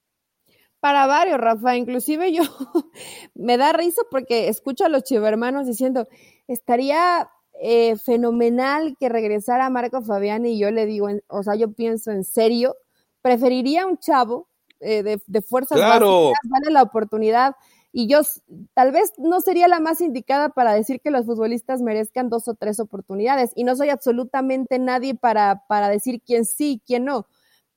[0.79, 1.75] Para varios, Rafa.
[1.75, 2.43] Inclusive yo
[3.33, 6.07] me da risa porque escucho a los chivermanos diciendo,
[6.47, 7.29] estaría
[7.59, 12.23] eh, fenomenal que regresara Marco Fabián y yo le digo, o sea, yo pienso en
[12.23, 12.75] serio,
[13.21, 14.47] preferiría un chavo
[14.79, 16.31] eh, de, de, fuerzas claro.
[16.31, 17.55] básicas, la oportunidad
[17.91, 18.21] y yo
[18.75, 22.53] tal vez no sería la más indicada para decir que los futbolistas merezcan dos o
[22.53, 27.25] tres oportunidades y no soy absolutamente nadie para, para decir quién sí y quién no.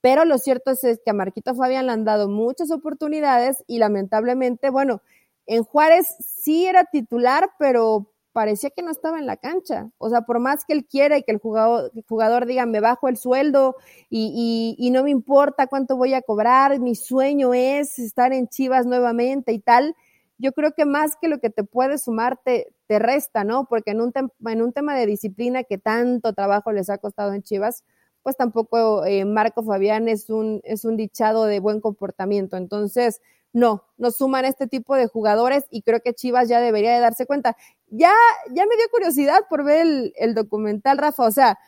[0.03, 3.79] Pero lo cierto es, es que a Marquito Fabián le han dado muchas oportunidades y
[3.79, 5.01] lamentablemente, bueno,
[5.47, 9.91] en Juárez sí era titular, pero parecía que no estaba en la cancha.
[9.99, 12.81] O sea, por más que él quiera y que el jugador, el jugador diga, me
[12.81, 13.77] bajo el sueldo
[14.09, 18.49] y, y, y, no me importa cuánto voy a cobrar, mi sueño es estar en
[18.49, 19.95] Chivas nuevamente y tal,
[20.41, 23.67] yo creo que más que lo que te puede sumar, te, te resta, ¿no?
[23.67, 24.13] Porque en un,
[24.47, 27.85] en un tema de disciplina que tanto trabajo les ha costado en Chivas,
[28.23, 32.57] pues tampoco eh, Marco Fabián es un, es un dichado de buen comportamiento.
[32.57, 33.21] Entonces,
[33.53, 37.27] no, nos suman este tipo de jugadores y creo que Chivas ya debería de darse
[37.27, 37.57] cuenta.
[37.91, 38.13] Ya,
[38.53, 41.25] ya me dio curiosidad por ver el, documental, Rafa.
[41.25, 41.59] O sea,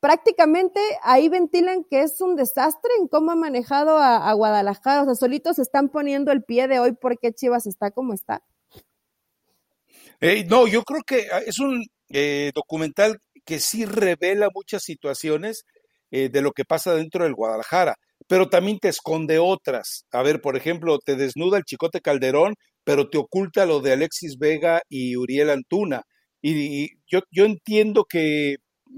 [0.00, 5.02] prácticamente ahí ventilan que es un desastre en cómo ha manejado a, Guadalajara.
[5.02, 8.42] O sea, solitos están poniendo el pie de hoy porque Chivas está como está.
[10.48, 15.64] No, yo creo que ah, es un eh, documental que sí revela muchas situaciones
[16.10, 20.06] eh, de lo que pasa dentro del Guadalajara, pero también te esconde otras.
[20.10, 22.54] A ver, por ejemplo, te desnuda el Chicote Calderón,
[22.88, 26.04] pero te oculta lo de Alexis Vega y Uriel Antuna.
[26.40, 28.56] Y, yo, yo entiendo que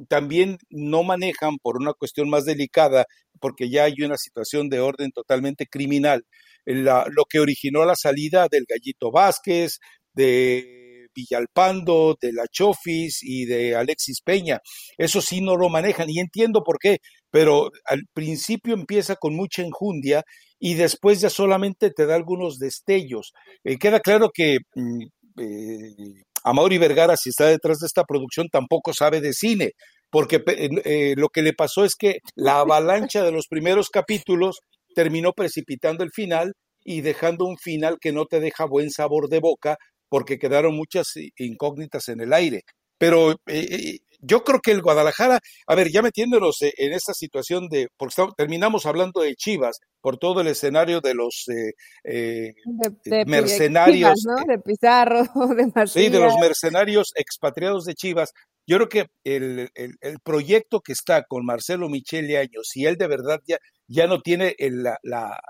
[0.08, 3.06] también no manejan por una cuestión más delicada,
[3.40, 6.24] porque ya hay una situación de orden totalmente criminal,
[6.64, 9.80] la, lo que originó la salida del Gallito Vázquez,
[10.14, 14.60] de Villalpando, de la Chofis y de Alexis Peña.
[14.98, 16.98] Eso sí no lo manejan y entiendo por qué,
[17.30, 20.22] pero al principio empieza con mucha enjundia
[20.58, 23.32] y después ya solamente te da algunos destellos.
[23.64, 25.04] Eh, queda claro que mm,
[25.38, 29.72] eh, Amaury Vergara, si está detrás de esta producción, tampoco sabe de cine,
[30.10, 34.60] porque eh, lo que le pasó es que la avalancha de los primeros capítulos
[34.94, 36.52] terminó precipitando el final
[36.84, 39.76] y dejando un final que no te deja buen sabor de boca,
[40.08, 42.62] porque quedaron muchas incógnitas en el aire.
[42.98, 47.68] Pero eh, yo creo que el Guadalajara, a ver, ya metiéndonos eh, en esta situación
[47.68, 51.72] de, porque estamos, terminamos hablando de Chivas, por todo el escenario de los eh,
[52.04, 54.14] eh, de, de, mercenarios.
[54.14, 54.52] Chivas, ¿no?
[54.52, 55.22] de Pizarro,
[55.56, 55.92] de Macías.
[55.92, 58.32] Sí, de los mercenarios expatriados de Chivas.
[58.66, 62.96] Yo creo que el, el, el proyecto que está con Marcelo Michele Años, si él
[62.96, 65.40] de verdad ya, ya no tiene el, la, la,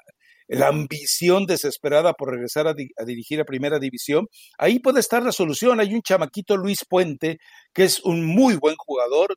[0.51, 4.27] la ambición desesperada por regresar a, di a, dirigir a primera división,
[4.59, 5.79] ahí puede estar la solución.
[5.79, 7.39] Hay un chamaquito Luis Puente,
[7.73, 9.37] que es un muy buen jugador,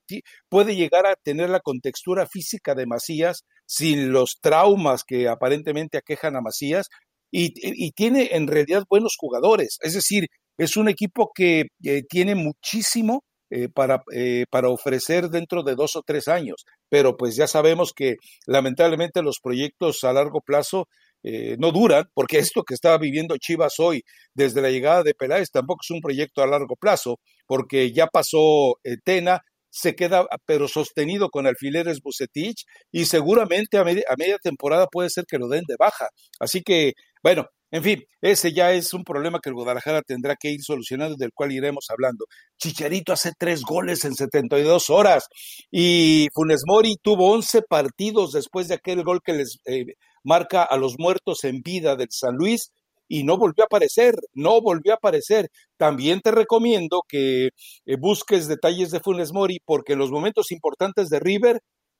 [0.49, 6.35] puede llegar a tener la contextura física de Macías sin los traumas que aparentemente aquejan
[6.35, 6.87] a Macías
[7.31, 9.77] y, y tiene en realidad buenos jugadores.
[9.81, 13.23] Es decir, es un equipo que eh, tiene muchísimo
[13.55, 16.65] eh, para, eh, para ofrecer dentro de dos o tres años.
[16.89, 18.15] Pero pues ya sabemos que
[18.47, 20.87] lamentablemente los proyectos a largo plazo
[21.23, 25.49] eh, no duran, porque esto que estaba viviendo Chivas hoy desde la llegada de Peláez
[25.51, 29.41] tampoco es un proyecto a largo plazo, porque ya pasó Tena,
[29.73, 35.09] se queda pero sostenido con alfileres Bucetich y seguramente a, media, a media temporada puede
[35.09, 36.09] ser que lo den de baja.
[36.39, 40.51] Así que, bueno, en fin, ese ya es un problema que el Guadalajara tendrá que
[40.51, 42.25] ir solucionando, del cual iremos hablando.
[42.59, 45.25] Chicharito hace tres goles en 72 horas
[45.71, 49.85] y Funes Mori tuvo 11 partidos después de aquel gol que les eh,
[50.23, 52.71] marca a los muertos en vida del San Luis
[53.07, 55.49] y no volvió a aparecer, no volvió a aparecer.
[55.77, 57.49] También te recomiendo que
[57.85, 61.59] eh, busques detalles de Funes Mori porque en los momentos importantes de River,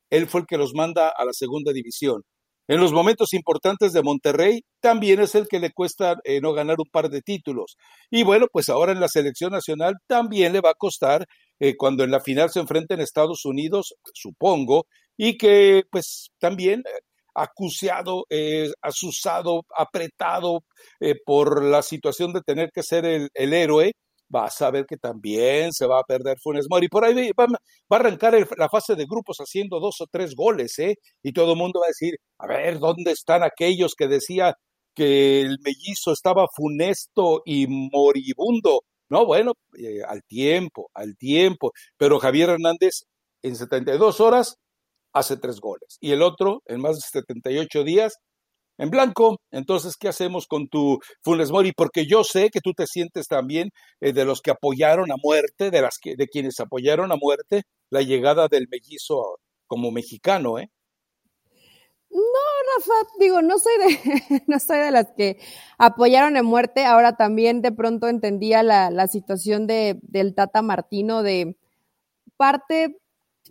[0.10, 2.24] él fue el que los manda a la segunda división.
[2.70, 6.78] En los momentos importantes de Monterrey, también es el que le cuesta eh, no ganar
[6.80, 7.76] un par de títulos.
[8.10, 11.26] Y bueno, pues ahora en la selección nacional también le va a costar
[11.60, 16.84] eh, cuando en la final se enfrenten Estados Unidos, supongo, y que pues también
[17.36, 18.26] eh, acuciado,
[18.82, 20.64] asusado, apretado
[21.26, 23.94] por la situación de tener que ser el, el héroe,
[24.34, 26.88] vas a ver que también se va a perder Funes Mori.
[26.90, 30.96] Por ahí va, a arrancar la fase de grupos haciendo dos o tres goles, ¿eh?
[31.22, 34.56] Y todo el mundo va a decir, a ver, ¿dónde están aquellos que decía
[34.96, 38.82] que el mellizo estaba funesto y moribundo?
[39.10, 41.72] No, bueno, eh, al tiempo, al tiempo.
[41.98, 43.04] Pero Javier Hernández
[43.44, 44.58] en 72 horas
[45.14, 45.98] hace tres goles.
[46.02, 48.14] Y el otro, en más de 78 días,
[48.78, 49.38] en blanco.
[49.52, 51.72] Entonces, ¿qué hacemos con tu Funes Mori?
[51.72, 53.70] Porque yo sé que tú te sientes también
[54.02, 57.64] eh, de los que apoyaron a muerte, de las que, de quienes apoyaron a muerte
[57.90, 60.70] la llegada del mellizo como mexicano, ¿eh?
[62.10, 62.20] No,
[62.78, 65.40] Rafa, digo, no soy de, no soy de las que
[65.80, 66.86] apoyaron a muerte.
[66.86, 71.58] Ahora también de pronto entendía la, la situación de, del Tata Martino de
[72.38, 73.00] parte,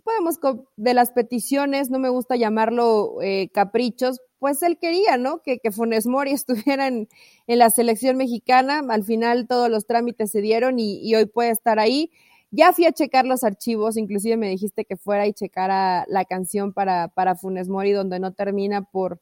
[0.03, 0.39] podemos,
[0.75, 5.41] de las peticiones, no me gusta llamarlo eh, caprichos, pues él quería, ¿no?
[5.41, 7.07] Que, que Funes Mori estuviera en,
[7.47, 8.81] la selección mexicana.
[8.89, 12.11] Al final todos los trámites se dieron y, hoy puede estar ahí.
[12.51, 16.73] Ya fui a checar los archivos, inclusive me dijiste que fuera y checara la canción
[16.73, 19.21] para, para Funes Mori, donde no termina por,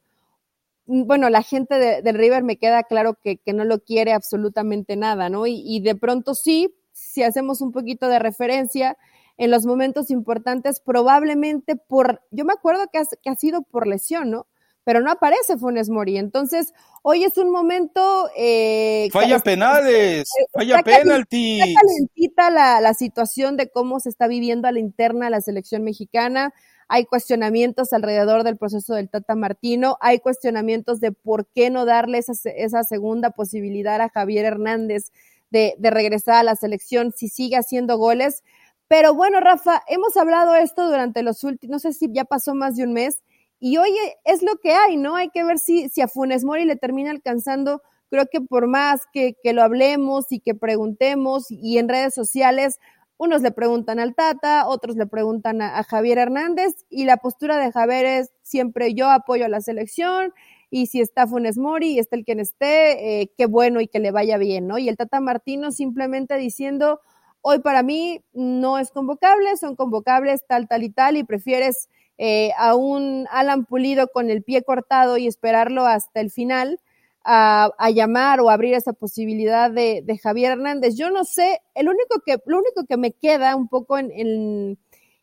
[0.88, 4.96] bueno, la gente de, del River me queda claro que, que, no lo quiere absolutamente
[4.96, 5.46] nada, ¿no?
[5.46, 8.98] Y, y, de pronto sí, si hacemos un poquito de referencia,
[9.38, 14.32] en los momentos importantes, probablemente por, yo me acuerdo que, que ha sido por lesión,
[14.32, 14.48] ¿no?
[14.84, 16.18] pero no aparece Funes Mori.
[16.18, 18.30] Entonces, hoy es un momento...
[18.36, 21.62] Eh, falla penales, falla penalti.
[21.62, 25.84] Está calentita la, la situación de cómo se está viviendo a la interna la selección
[25.84, 26.54] mexicana.
[26.88, 32.18] Hay cuestionamientos alrededor del proceso del Tata Martino, hay cuestionamientos de por qué no darle
[32.18, 35.12] esa, esa segunda posibilidad a Javier Hernández
[35.52, 38.44] de, de regresar a la selección si sigue haciendo goles.
[38.92, 42.76] Pero bueno, Rafa, hemos hablado esto durante los últimos, no sé si ya pasó más
[42.76, 43.24] de un mes,
[43.58, 43.90] y hoy
[44.26, 45.16] es lo que hay, ¿no?
[45.16, 49.00] Hay que ver si, si a Funes Mori le termina alcanzando, creo que por más
[49.14, 52.82] que, que lo hablemos y que preguntemos y en redes sociales,
[53.16, 57.72] unos le preguntan al Tata, otros le preguntan a, Javier Hernández y la postura de
[57.72, 60.34] Javier es siempre yo apoyo a la selección
[60.70, 64.00] y si está Funes Mori y está el quien esté, eh, qué bueno y que
[64.00, 64.78] le vaya bien, ¿no?
[64.78, 67.00] Y el Tata Martino simplemente diciendo,
[67.42, 72.52] hoy para mí no es convocable, son convocables tal, tal y tal y prefieres eh,
[72.58, 76.80] a un Alan Pulido con el pie cortado y esperarlo hasta el final
[77.24, 80.96] a, llamar o abrir esa posibilidad de, Javier Hernández.
[80.96, 84.80] Yo no sé, el único que, lo único que me queda un poco en, en,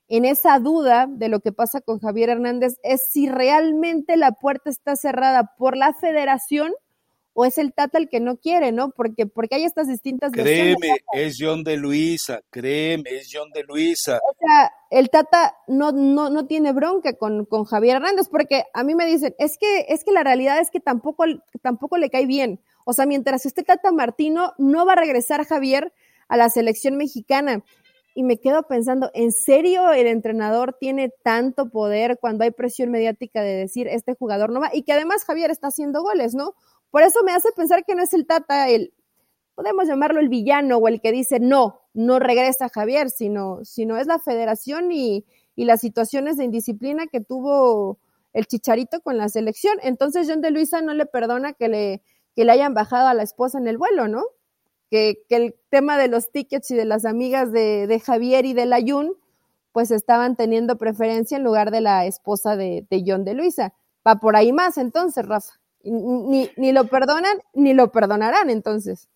[0.08, 4.70] en esa duda de lo que pasa con Javier Hernández es si realmente la puerta
[4.70, 6.72] está cerrada por la federación
[7.40, 8.90] o es el Tata el que no quiere, ¿no?
[8.90, 14.18] Porque, porque hay estas distintas Créeme, es John de Luisa, créeme, es John de Luisa.
[14.28, 18.82] O sea, el Tata no, no, no tiene bronca con, con Javier Hernández, porque a
[18.82, 21.26] mí me dicen, es que, es que la realidad es que tampoco,
[21.62, 22.58] tampoco le cae bien.
[22.84, 25.92] O sea, mientras esté Tata Martino, no va a regresar Javier
[26.26, 27.62] a la selección mexicana.
[28.16, 33.42] Y me quedo pensando, ¿en serio el entrenador tiene tanto poder cuando hay presión mediática
[33.42, 34.70] de decir este jugador no va?
[34.74, 36.56] Y que además Javier está haciendo goles, ¿no?
[36.90, 38.92] Por eso me hace pensar que no es el Tata el,
[39.54, 44.06] podemos llamarlo el villano o el que dice no, no regresa Javier, sino, sino es
[44.06, 45.24] la federación y,
[45.56, 47.98] y las situaciones de indisciplina que tuvo
[48.32, 49.76] el Chicharito con la selección.
[49.82, 52.02] Entonces John de Luisa no le perdona que le,
[52.36, 54.22] que le hayan bajado a la esposa en el vuelo, ¿no?
[54.90, 58.54] Que, que el tema de los tickets y de las amigas de, de Javier y
[58.54, 59.14] de la Jun,
[59.72, 63.74] pues estaban teniendo preferencia en lugar de la esposa de, de John de Luisa.
[64.06, 65.57] Va por ahí más entonces, Rafa.
[65.84, 69.08] Ni, ni lo perdonan ni lo perdonarán entonces.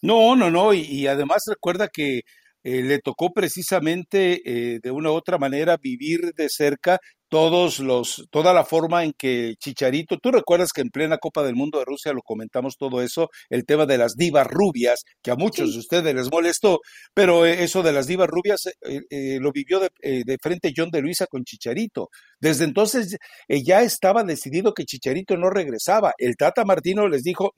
[0.00, 2.22] No, no, no, y, además recuerda que
[2.64, 6.98] eh, le tocó precisamente eh, de una u otra manera vivir de cerca
[7.30, 11.56] todos los, toda la forma en que Chicharito, tú recuerdas que en plena Copa del
[11.56, 15.36] Mundo de Rusia lo comentamos todo eso, el tema de las divas rubias, que a
[15.36, 16.80] muchos de ustedes les molestó,
[17.12, 18.62] pero eh, eso de las divas rubias
[19.40, 19.90] lo vivió de,
[20.24, 22.08] de, frente John de Luisa con Chicharito.
[22.40, 26.12] Desde entonces ya estaba decidido que Chicharito no regresaba.
[26.16, 27.52] El Tata Martino les dijo,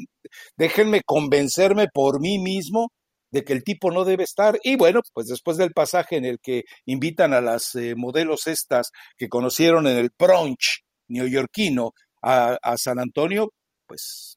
[0.57, 2.89] déjenme convencerme por mí mismo
[3.31, 4.59] de que el tipo no debe estar.
[4.63, 8.91] Y bueno, pues después del pasaje en el que invitan a las eh, modelos estas
[9.17, 13.51] que conocieron en el brunch neoyorquino a, San Antonio,
[13.87, 14.37] pues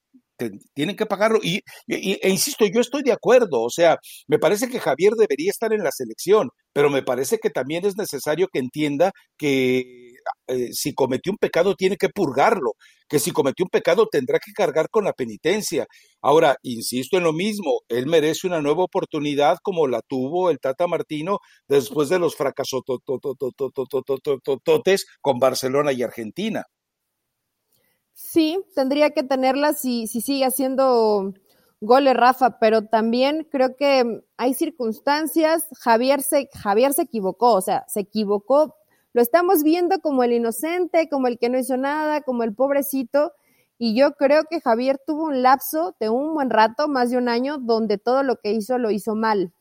[0.73, 1.39] tienen que pagarlo.
[1.41, 5.73] Y, e insisto, yo estoy de acuerdo, o sea, me parece que Javier debería estar
[5.73, 10.12] en la selección, pero me parece que también es necesario que entienda que
[10.47, 12.73] eh, si cometió un pecado tiene que purgarlo,
[13.07, 15.85] que si cometió un pecado tendrá que cargar con la penitencia.
[16.21, 20.87] Ahora, insisto en lo mismo, él merece una nueva oportunidad como la tuvo el Tata
[20.87, 22.81] Martino después de los fracasos
[25.21, 26.65] con Barcelona y Argentina.
[28.13, 31.33] Sí, tendría que tenerla si, si sigue haciendo
[31.83, 37.83] goles Rafa, pero también creo que hay circunstancias, Javier se, Javier se equivocó, o sea,
[37.87, 38.75] se equivocó,
[39.13, 43.33] lo estamos viendo como el inocente, como el que no hizo nada, como el pobrecito,
[43.77, 47.27] y yo creo que Javier tuvo un lapso de un buen rato, más de un
[47.27, 49.51] año, donde todo lo que hizo lo hizo mal.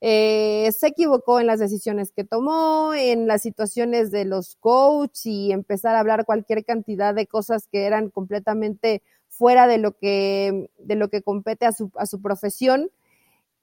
[0.00, 5.52] Eh, se equivocó en las decisiones que tomó, en las situaciones de los coaches y
[5.52, 10.94] empezar a hablar cualquier cantidad de cosas que eran completamente fuera de lo que, de
[10.94, 12.90] lo que compete a su, a su profesión.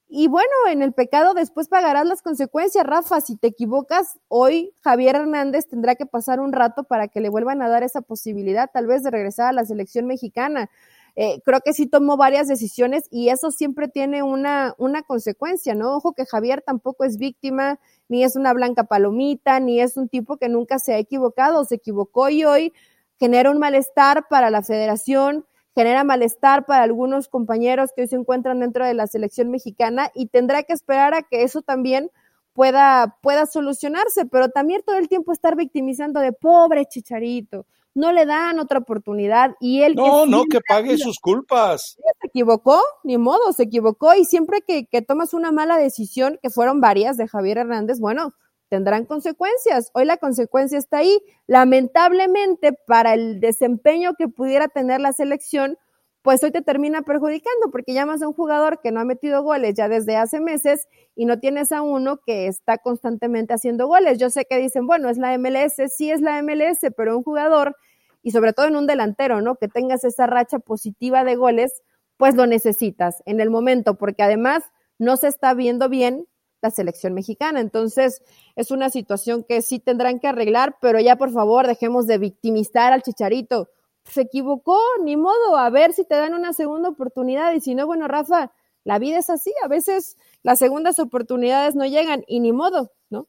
[0.08, 3.22] Y bueno, en el pecado después pagarás las consecuencias, Rafa.
[3.22, 7.62] Si te equivocas, hoy Javier Hernández tendrá que pasar un rato para que le vuelvan
[7.62, 10.70] a dar esa posibilidad, tal vez de regresar a la selección mexicana.
[11.18, 15.96] Eh, creo que sí tomó varias decisiones y eso siempre tiene una, una consecuencia, ¿no?
[15.96, 17.80] Ojo que Javier tampoco es víctima,
[18.10, 21.76] ni es una blanca palomita, ni es un tipo que nunca se ha equivocado, se
[21.76, 22.74] equivocó y hoy
[23.18, 25.46] genera un malestar para la federación,
[25.76, 30.28] genera malestar para algunos compañeros que hoy se encuentran dentro de la selección mexicana y
[30.28, 32.10] tendrá que esperar a que eso también
[32.54, 38.26] pueda, pueda solucionarse, pero también todo el tiempo estar victimizando de pobre chicharito, no le
[38.26, 39.96] dan otra oportunidad y él...
[39.96, 41.98] No, no, que pague sus culpas.
[42.22, 46.50] Se equivocó, ni modo, se equivocó y siempre que, que tomas una mala decisión, que
[46.50, 48.34] fueron varias de Javier Hernández, bueno,
[48.76, 49.90] tendrán consecuencias.
[49.94, 51.18] Hoy la consecuencia está ahí.
[51.48, 55.78] Lamentablemente, para el desempeño que pudiera tener la selección,
[56.24, 59.76] pues hoy te termina perjudicando porque llamas a un jugador que no ha metido goles
[59.76, 64.20] ya desde hace meses y no tienes a uno que está constantemente haciendo goles.
[64.20, 67.78] Yo sé que dicen, bueno, es la MLS, sí es la MLS, pero un jugador
[68.24, 69.56] y sobre todo en un delantero, ¿no?
[69.56, 71.82] Que tengas esa racha positiva de goles,
[72.18, 74.64] pues lo necesitas en el momento, porque además
[74.98, 76.28] no se está viendo bien
[76.66, 77.60] la selección mexicana.
[77.60, 78.22] Entonces,
[78.56, 82.94] es una situación que sí tendrán que arreglar, pero ya por favor dejemos de victimizar
[82.94, 83.70] al chicharito
[84.06, 87.88] se equivocó, ni modo, a ver si te dan una segunda oportunidad y si no,
[87.88, 88.52] bueno, Rafa,
[88.84, 93.28] la vida es así, a veces las segundas oportunidades no llegan y ni modo, ¿no?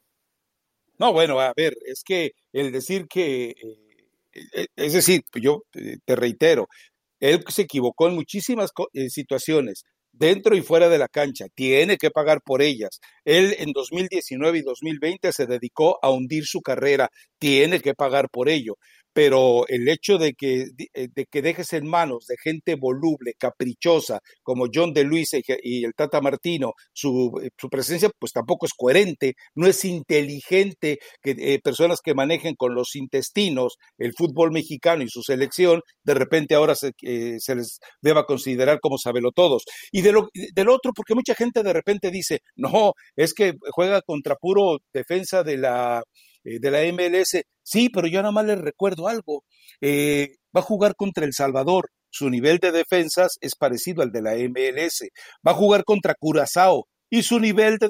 [0.99, 3.55] No, bueno, a ver, es que el decir que,
[4.33, 6.69] eh, es decir, yo eh, te reitero,
[7.21, 9.85] él se equivocó en muchísimas eh, situaciones,
[10.19, 13.01] dentro y fuera de la cancha, tiene que pagar por ellas.
[13.25, 18.49] Él en 2019 y 2020 se dedicó a hundir su carrera, tiene que pagar por
[18.49, 18.77] ello
[19.17, 24.21] pero el hecho de que, eh, de que dejes en manos de gente voluble, caprichosa,
[24.43, 25.31] como John de Luis
[25.63, 30.99] y el Tata Martino, su, eh, su presencia pues tampoco es coherente, no es inteligente
[31.23, 36.13] que eh, personas que manejen con los intestinos el fútbol mexicano y su selección, de
[36.13, 36.93] repente ahora se,
[37.39, 38.99] se les deba considerar como
[39.35, 39.65] todos.
[39.93, 44.03] Y de lo, del otro, porque mucha gente de repente dice, no, es que juega
[44.03, 46.03] contra puro defensa de la
[46.45, 47.43] de la MLS.
[47.67, 49.45] Sí, pero yo nada más les recuerdo algo.
[49.81, 51.91] Eh, va a jugar contra El Salvador.
[52.11, 55.11] Su nivel de defensas es parecido al de la MLS.
[55.47, 57.89] Va a jugar contra Curazao y su nivel de,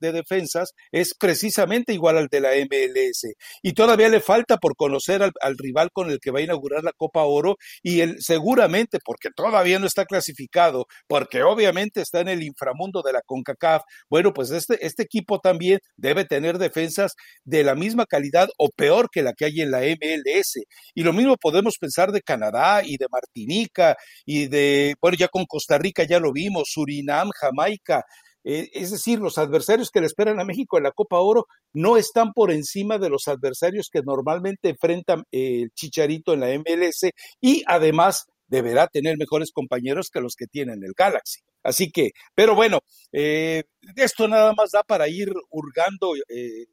[0.00, 3.34] de, defensas es precisamente igual al de la MLS.
[3.62, 6.92] Y todavía le falta por conocer al, rival con el que va a inaugurar la
[6.92, 12.42] Copa Oro y él seguramente, porque todavía no está clasificado, porque obviamente está en el
[12.42, 17.74] inframundo de la CONCACAF, bueno, pues este, este equipo también debe tener defensas de la
[17.74, 20.64] misma calidad o peor que la que hay en la MLS.
[20.94, 25.44] Y lo mismo podemos pensar de Canadá y de Martinica y de, bueno, ya con
[25.46, 28.04] Costa Rica ya lo vimos, Surinam, Jamaica,
[28.48, 31.96] eh, es decir, los adversarios que le esperan a México en la Copa Oro no
[31.96, 37.64] están por encima de los adversarios que normalmente enfrentan el Chicharito en la MLS y
[37.66, 41.40] además deberá tener mejores compañeros que los que tienen el Galaxy.
[41.64, 42.78] Así que, pero bueno,
[43.10, 43.64] eh,
[43.96, 46.66] esto nada más da para ir hurgando eh,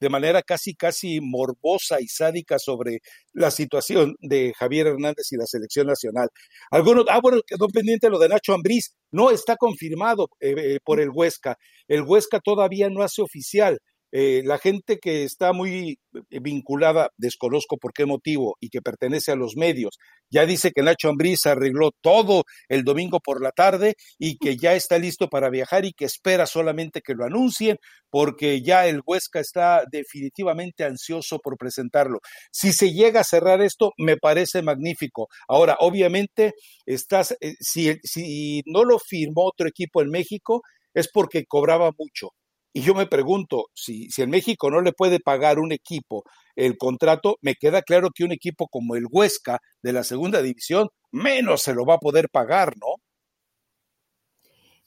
[0.00, 3.00] de manera casi, casi morbosa y sádica sobre
[3.32, 6.28] la situación de Javier Hernández y la selección nacional.
[6.70, 11.00] Algunos, ah, bueno, quedó pendiente lo de Nacho Ambriz, no está confirmado eh, eh, por
[11.00, 11.56] el Huesca.
[11.86, 13.78] El Huesca todavía no hace oficial
[14.12, 15.98] eh, la gente que está muy
[16.30, 19.98] vinculada, desconozco por qué motivo, y que pertenece a los medios,
[20.30, 24.74] ya dice que Nacho Ambriz arregló todo el domingo por la tarde y que ya
[24.74, 27.76] está listo para viajar y que espera solamente que lo anuncien
[28.10, 32.20] porque ya el Huesca está definitivamente ansioso por presentarlo.
[32.50, 35.28] Si se llega a cerrar esto, me parece magnífico.
[35.48, 36.52] Ahora, obviamente,
[36.86, 40.62] estás, eh, si no lo firmó otro equipo en México,
[40.94, 42.30] es porque cobraba mucho
[42.72, 46.76] y yo me pregunto, si, si en México no le puede pagar un equipo el
[46.76, 51.62] contrato, me queda claro que un equipo como el Huesca de la segunda división, menos
[51.62, 52.94] se lo va a poder pagar, ¿no?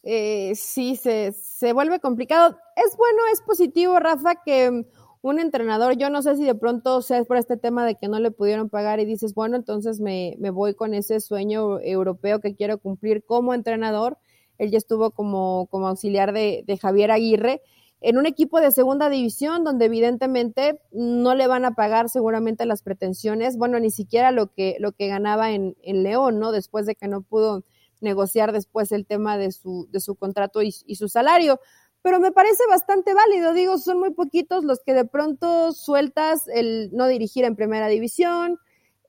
[0.04, 2.58] Eh, sí, se, se vuelve complicado.
[2.76, 4.86] Es bueno, es positivo, Rafa, que
[5.22, 8.20] un entrenador, yo no sé si de pronto sea por este tema de que no
[8.20, 12.56] le pudieron pagar y dices, bueno, entonces me, me voy con ese sueño europeo que
[12.56, 14.18] quiero cumplir como entrenador
[14.62, 17.64] él ya estuvo como, como auxiliar de, Javier Aguirre
[18.00, 22.84] en un equipo de segunda división donde evidentemente no le van a pagar seguramente las
[22.84, 26.52] pretensiones, bueno, ni siquiera lo que, lo que ganaba en, en León, ¿no?
[26.52, 27.64] Después de que no pudo
[28.02, 31.60] negociar después el tema de su, de su contrato y, y, su salario.
[32.04, 36.92] Pero me parece bastante válido, digo, son muy poquitos los que de pronto sueltas el
[36.94, 38.60] no dirigir en primera división,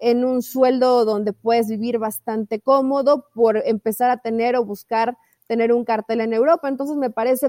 [0.00, 5.16] en un sueldo donde puedes vivir bastante cómodo por empezar a tener o buscar
[5.52, 6.66] tener un cartel en Europa.
[6.66, 7.48] Entonces me parece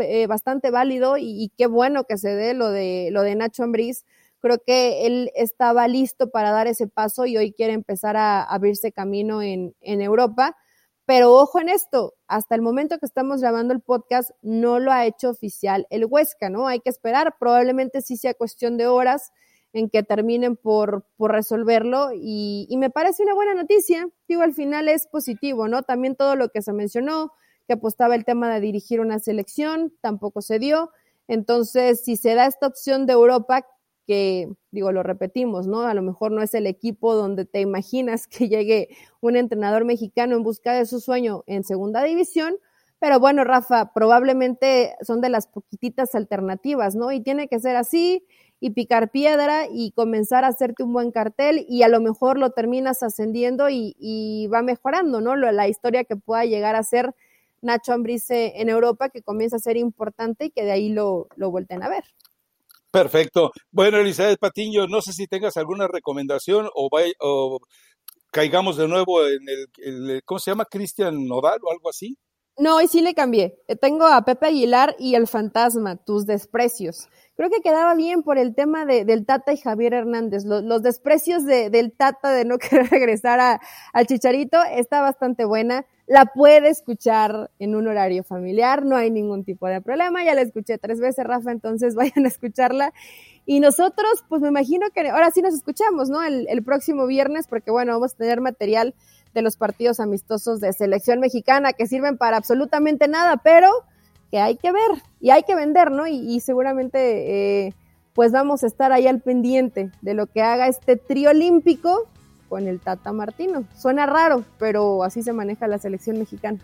[0.00, 4.04] eh, bastante válido y, qué bueno que se dé lo de, lo de Nacho Ambriz.
[4.40, 8.92] Creo que él estaba listo para dar ese paso y hoy quiere empezar a abrirse
[8.92, 10.58] camino en, en Europa.
[11.06, 15.06] Pero ojo en esto, hasta el momento que estamos grabando el podcast no lo ha
[15.06, 16.66] hecho oficial el Huesca, ¿no?
[16.66, 19.32] Hay que esperar, probablemente sí sea cuestión de horas
[19.72, 24.08] en que terminen por, por resolverlo y, y, me parece una buena noticia.
[24.26, 25.82] Digo, al final es positivo, ¿no?
[25.82, 27.32] También todo lo que se mencionó,
[27.66, 30.90] que apostaba el tema de dirigir una selección, tampoco se dio.
[31.28, 33.66] Entonces, si se da esta opción de Europa,
[34.06, 35.82] que digo, lo repetimos, ¿no?
[35.82, 38.88] A lo mejor no es el equipo donde te imaginas que llegue
[39.20, 42.56] un entrenador mexicano en busca de su sueño en segunda división,
[42.98, 47.12] pero bueno, Rafa, probablemente son de las poquititas alternativas, ¿no?
[47.12, 48.24] Y tiene que ser así
[48.60, 52.50] y picar piedra y comenzar a hacerte un buen cartel y a lo mejor lo
[52.50, 55.36] terminas ascendiendo y, va mejorando, ¿no?
[55.36, 57.14] La historia que pueda llegar a ser
[57.60, 61.50] Nacho Ambrice en Europa, que comienza a ser importante y que de ahí lo, lo
[61.50, 62.04] vuelten a ver.
[62.90, 63.52] Perfecto.
[63.70, 66.88] Bueno, Elizabeth Patiño, no sé si tengas alguna recomendación o,
[67.20, 67.60] o
[68.30, 70.64] caigamos de nuevo en el, el ¿cómo se llama?
[70.64, 72.16] Cristian Nodal o algo así.
[72.56, 73.60] No, hoy sí le cambié.
[73.80, 78.52] Tengo a Pepe Aguilar y El Fantasma, tus desprecios creo que quedaba bien por el
[78.52, 80.44] tema de, del Tata y Javier Hernández.
[80.44, 83.60] Los, desprecios de, del Tata de no querer regresar a,
[83.92, 85.86] al Chicharito está bastante buena.
[86.08, 90.24] La puede escuchar en un horario familiar, no hay ningún tipo de problema.
[90.24, 92.92] Ya la escuché tres veces, Rafa, entonces vayan a escucharla.
[93.46, 96.24] Y nosotros, pues me imagino que ahora sí nos escuchamos, ¿no?
[96.24, 98.96] El, el próximo viernes, porque bueno, vamos a tener material
[99.32, 103.70] de los partidos amistosos de selección mexicana que sirven para absolutamente nada, pero
[104.30, 106.06] que hay que ver y hay que vender, ¿no?
[106.06, 107.74] Y, seguramente eh,
[108.14, 112.06] pues vamos a estar ahí al pendiente de lo que haga este trío olímpico
[112.48, 113.64] con el Tata Martino.
[113.76, 116.58] Suena raro, pero así se maneja la selección mexicana.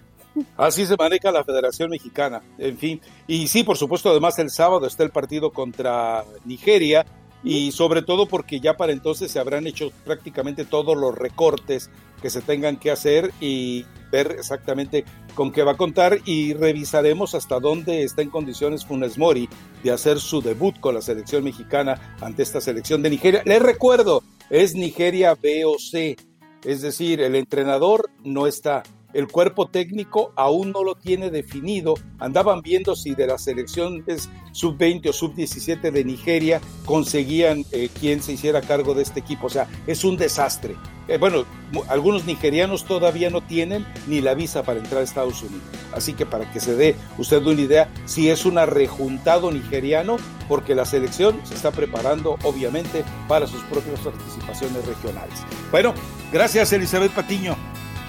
[0.56, 3.00] Así se maneja la Federación Mexicana, en fin.
[3.28, 7.06] Y sí, por supuesto, además el sábado está el partido contra Nigeria
[7.44, 11.90] y sobre todo porque ya para entonces se habrán hecho prácticamente todos los recortes
[12.22, 17.34] que se tengan que hacer y ver exactamente con qué va a contar y revisaremos
[17.34, 19.48] hasta dónde está en condiciones Funes Mori
[19.82, 23.42] de hacer su debut con la selección mexicana ante esta selección de Nigeria.
[23.44, 26.16] Les recuerdo, es Nigeria B o C,
[26.64, 28.84] es decir, el entrenador no está,
[29.14, 31.94] el cuerpo técnico aún no lo tiene definido.
[32.18, 38.32] Andaban viendo si de las selecciones sub-20 o sub-17 de Nigeria conseguían eh, quien se
[38.32, 39.46] hiciera cargo de este equipo.
[39.46, 40.74] O sea, es un desastre.
[41.06, 41.44] Eh, bueno,
[41.88, 45.62] algunos nigerianos todavía no tienen ni la visa para entrar a Estados Unidos.
[45.92, 50.16] Así que para que se dé usted una idea, si es un rejuntado nigeriano,
[50.48, 55.38] porque la selección se está preparando obviamente para sus propias participaciones regionales.
[55.70, 55.94] Bueno,
[56.32, 57.56] gracias Elizabeth Patiño.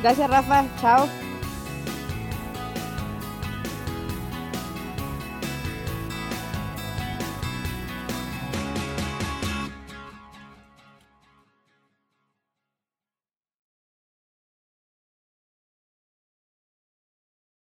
[0.01, 0.65] Gracias, Rafa.
[0.81, 1.07] Chao.